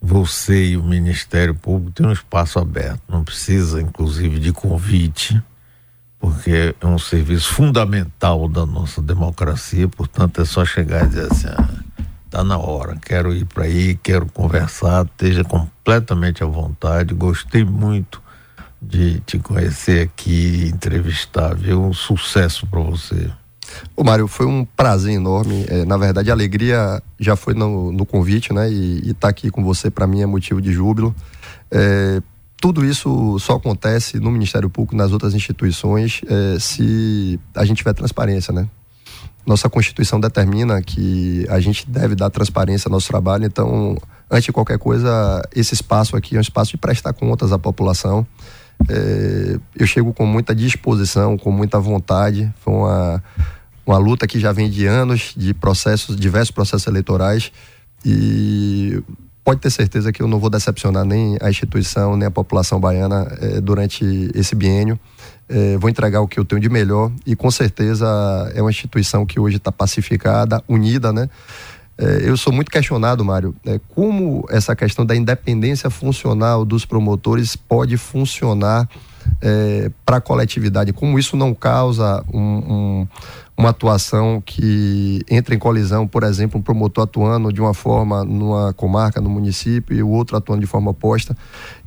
você 0.00 0.70
e 0.70 0.76
o 0.76 0.82
Ministério 0.82 1.54
Público 1.54 1.92
têm 1.92 2.06
um 2.06 2.12
espaço 2.12 2.58
aberto. 2.58 3.00
Não 3.08 3.22
precisa, 3.22 3.80
inclusive, 3.80 4.40
de 4.40 4.52
convite, 4.52 5.40
porque 6.18 6.74
é 6.80 6.86
um 6.86 6.98
serviço 6.98 7.52
fundamental 7.54 8.48
da 8.48 8.66
nossa 8.66 9.00
democracia. 9.00 9.86
Portanto, 9.88 10.40
é 10.40 10.44
só 10.44 10.64
chegar 10.64 11.04
e 11.04 11.08
dizer 11.08 11.30
assim. 11.30 11.48
Ah, 11.48 11.68
tá 12.28 12.42
na 12.42 12.58
hora, 12.58 12.96
quero 12.96 13.34
ir 13.34 13.44
para 13.44 13.64
aí, 13.64 13.94
quero 14.02 14.26
conversar, 14.26 15.04
esteja 15.04 15.44
completamente 15.44 16.42
à 16.42 16.46
vontade. 16.46 17.14
Gostei 17.14 17.64
muito 17.64 18.20
de 18.80 19.20
te 19.20 19.38
conhecer 19.38 20.08
aqui, 20.08 20.68
entrevistar, 20.72 21.54
viu? 21.54 21.80
Um 21.84 21.92
sucesso 21.92 22.66
para 22.66 22.80
você. 22.80 23.30
Ô 23.96 24.04
Mário, 24.04 24.26
foi 24.26 24.46
um 24.46 24.64
prazer 24.64 25.14
enorme. 25.14 25.64
É, 25.68 25.84
na 25.84 25.96
verdade, 25.96 26.30
a 26.30 26.34
alegria 26.34 27.02
já 27.18 27.36
foi 27.36 27.54
no, 27.54 27.92
no 27.92 28.04
convite, 28.06 28.52
né? 28.52 28.70
E 28.70 28.98
estar 28.98 29.14
tá 29.20 29.28
aqui 29.28 29.50
com 29.50 29.62
você, 29.62 29.90
para 29.90 30.06
mim, 30.06 30.22
é 30.22 30.26
motivo 30.26 30.60
de 30.60 30.72
júbilo. 30.72 31.14
É, 31.70 32.20
tudo 32.60 32.84
isso 32.84 33.38
só 33.40 33.54
acontece 33.54 34.20
no 34.20 34.30
Ministério 34.30 34.70
Público, 34.70 34.96
nas 34.96 35.12
outras 35.12 35.34
instituições, 35.34 36.20
é, 36.28 36.58
se 36.60 37.40
a 37.54 37.64
gente 37.64 37.78
tiver 37.78 37.92
transparência, 37.92 38.52
né? 38.52 38.68
nossa 39.46 39.68
Constituição 39.68 40.20
determina 40.20 40.80
que 40.80 41.44
a 41.48 41.58
gente 41.58 41.88
deve 41.88 42.14
dar 42.14 42.30
transparência 42.30 42.88
ao 42.88 42.92
nosso 42.92 43.08
trabalho, 43.08 43.44
então, 43.44 43.96
antes 44.30 44.44
de 44.44 44.52
qualquer 44.52 44.78
coisa, 44.78 45.42
esse 45.54 45.74
espaço 45.74 46.16
aqui 46.16 46.36
é 46.36 46.38
um 46.38 46.42
espaço 46.42 46.70
de 46.70 46.76
prestar 46.76 47.12
contas 47.12 47.52
à 47.52 47.58
população. 47.58 48.26
É, 48.88 49.58
eu 49.76 49.86
chego 49.86 50.12
com 50.12 50.26
muita 50.26 50.54
disposição, 50.54 51.36
com 51.36 51.50
muita 51.50 51.78
vontade. 51.80 52.52
Foi 52.60 52.72
uma, 52.72 53.22
uma 53.86 53.98
luta 53.98 54.26
que 54.26 54.38
já 54.38 54.52
vem 54.52 54.70
de 54.70 54.86
anos, 54.86 55.34
de 55.36 55.52
processos, 55.52 56.16
diversos 56.16 56.50
processos 56.50 56.86
eleitorais, 56.86 57.52
e 58.04 59.02
pode 59.44 59.60
ter 59.60 59.70
certeza 59.70 60.12
que 60.12 60.22
eu 60.22 60.28
não 60.28 60.38
vou 60.38 60.50
decepcionar 60.50 61.04
nem 61.04 61.36
a 61.40 61.50
instituição, 61.50 62.16
nem 62.16 62.28
a 62.28 62.30
população 62.30 62.80
baiana 62.80 63.26
é, 63.40 63.60
durante 63.60 64.04
esse 64.34 64.54
biênio 64.54 64.98
é, 65.52 65.76
vou 65.76 65.90
entregar 65.90 66.20
o 66.22 66.28
que 66.28 66.40
eu 66.40 66.44
tenho 66.44 66.60
de 66.60 66.68
melhor 66.68 67.12
e 67.26 67.36
com 67.36 67.50
certeza 67.50 68.06
é 68.54 68.62
uma 68.62 68.70
instituição 68.70 69.26
que 69.26 69.38
hoje 69.38 69.58
está 69.58 69.70
pacificada, 69.70 70.62
unida, 70.66 71.12
né? 71.12 71.28
É, 72.02 72.28
eu 72.28 72.36
sou 72.36 72.52
muito 72.52 72.68
questionado, 72.68 73.24
Mário, 73.24 73.54
é, 73.64 73.80
como 73.94 74.44
essa 74.50 74.74
questão 74.74 75.06
da 75.06 75.14
independência 75.14 75.88
funcional 75.88 76.64
dos 76.64 76.84
promotores 76.84 77.54
pode 77.54 77.96
funcionar 77.96 78.88
é, 79.40 79.88
para 80.04 80.16
a 80.16 80.20
coletividade, 80.20 80.92
como 80.92 81.16
isso 81.16 81.36
não 81.36 81.54
causa 81.54 82.24
um, 82.34 82.40
um 82.40 83.08
uma 83.56 83.68
atuação 83.68 84.42
que 84.44 85.20
entra 85.30 85.54
em 85.54 85.58
colisão, 85.58 86.08
por 86.08 86.24
exemplo, 86.24 86.58
um 86.58 86.62
promotor 86.62 87.04
atuando 87.04 87.52
de 87.52 87.60
uma 87.60 87.74
forma 87.74 88.24
numa 88.24 88.72
comarca, 88.72 89.20
no 89.20 89.30
município, 89.30 89.96
e 89.96 90.02
o 90.02 90.08
outro 90.08 90.36
atuando 90.36 90.62
de 90.62 90.66
forma 90.66 90.90
oposta. 90.90 91.36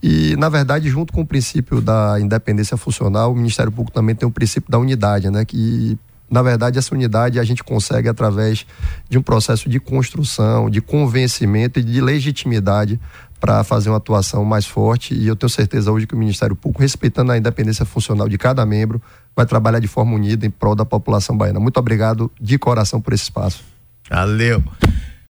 E, 0.01 0.35
na 0.37 0.47
verdade, 0.47 0.87
junto 0.89 1.11
com 1.11 1.21
o 1.21 1.25
princípio 1.25 1.81
da 1.81 2.17
independência 2.21 2.77
funcional, 2.77 3.33
o 3.33 3.35
Ministério 3.35 3.71
Público 3.71 3.93
também 3.93 4.15
tem 4.15 4.27
o 4.27 4.31
princípio 4.31 4.71
da 4.71 4.77
unidade, 4.77 5.29
né? 5.29 5.43
Que 5.43 5.97
na 6.29 6.41
verdade, 6.41 6.77
essa 6.77 6.93
unidade 6.93 7.39
a 7.39 7.43
gente 7.43 7.63
consegue 7.63 8.09
através 8.09 8.65
de 9.09 9.17
um 9.17 9.21
processo 9.21 9.69
de 9.69 9.79
construção, 9.79 10.69
de 10.69 10.81
convencimento 10.81 11.79
e 11.79 11.83
de 11.83 12.01
legitimidade 12.01 12.99
para 13.39 13.63
fazer 13.63 13.89
uma 13.89 13.97
atuação 13.97 14.43
mais 14.43 14.65
forte. 14.65 15.13
E 15.13 15.27
eu 15.27 15.35
tenho 15.35 15.49
certeza 15.49 15.91
hoje 15.91 16.07
que 16.07 16.15
o 16.15 16.17
Ministério 16.17 16.55
Público, 16.55 16.81
respeitando 16.81 17.31
a 17.31 17.37
independência 17.37 17.85
funcional 17.85 18.27
de 18.27 18.37
cada 18.37 18.65
membro, 18.65 19.01
vai 19.35 19.45
trabalhar 19.45 19.79
de 19.79 19.87
forma 19.87 20.15
unida 20.15 20.45
em 20.45 20.49
prol 20.49 20.75
da 20.75 20.85
população 20.85 21.37
baiana. 21.37 21.59
Muito 21.59 21.77
obrigado 21.77 22.31
de 22.41 22.57
coração 22.57 22.99
por 22.99 23.13
esse 23.13 23.23
espaço. 23.23 23.63
Valeu. 24.09 24.63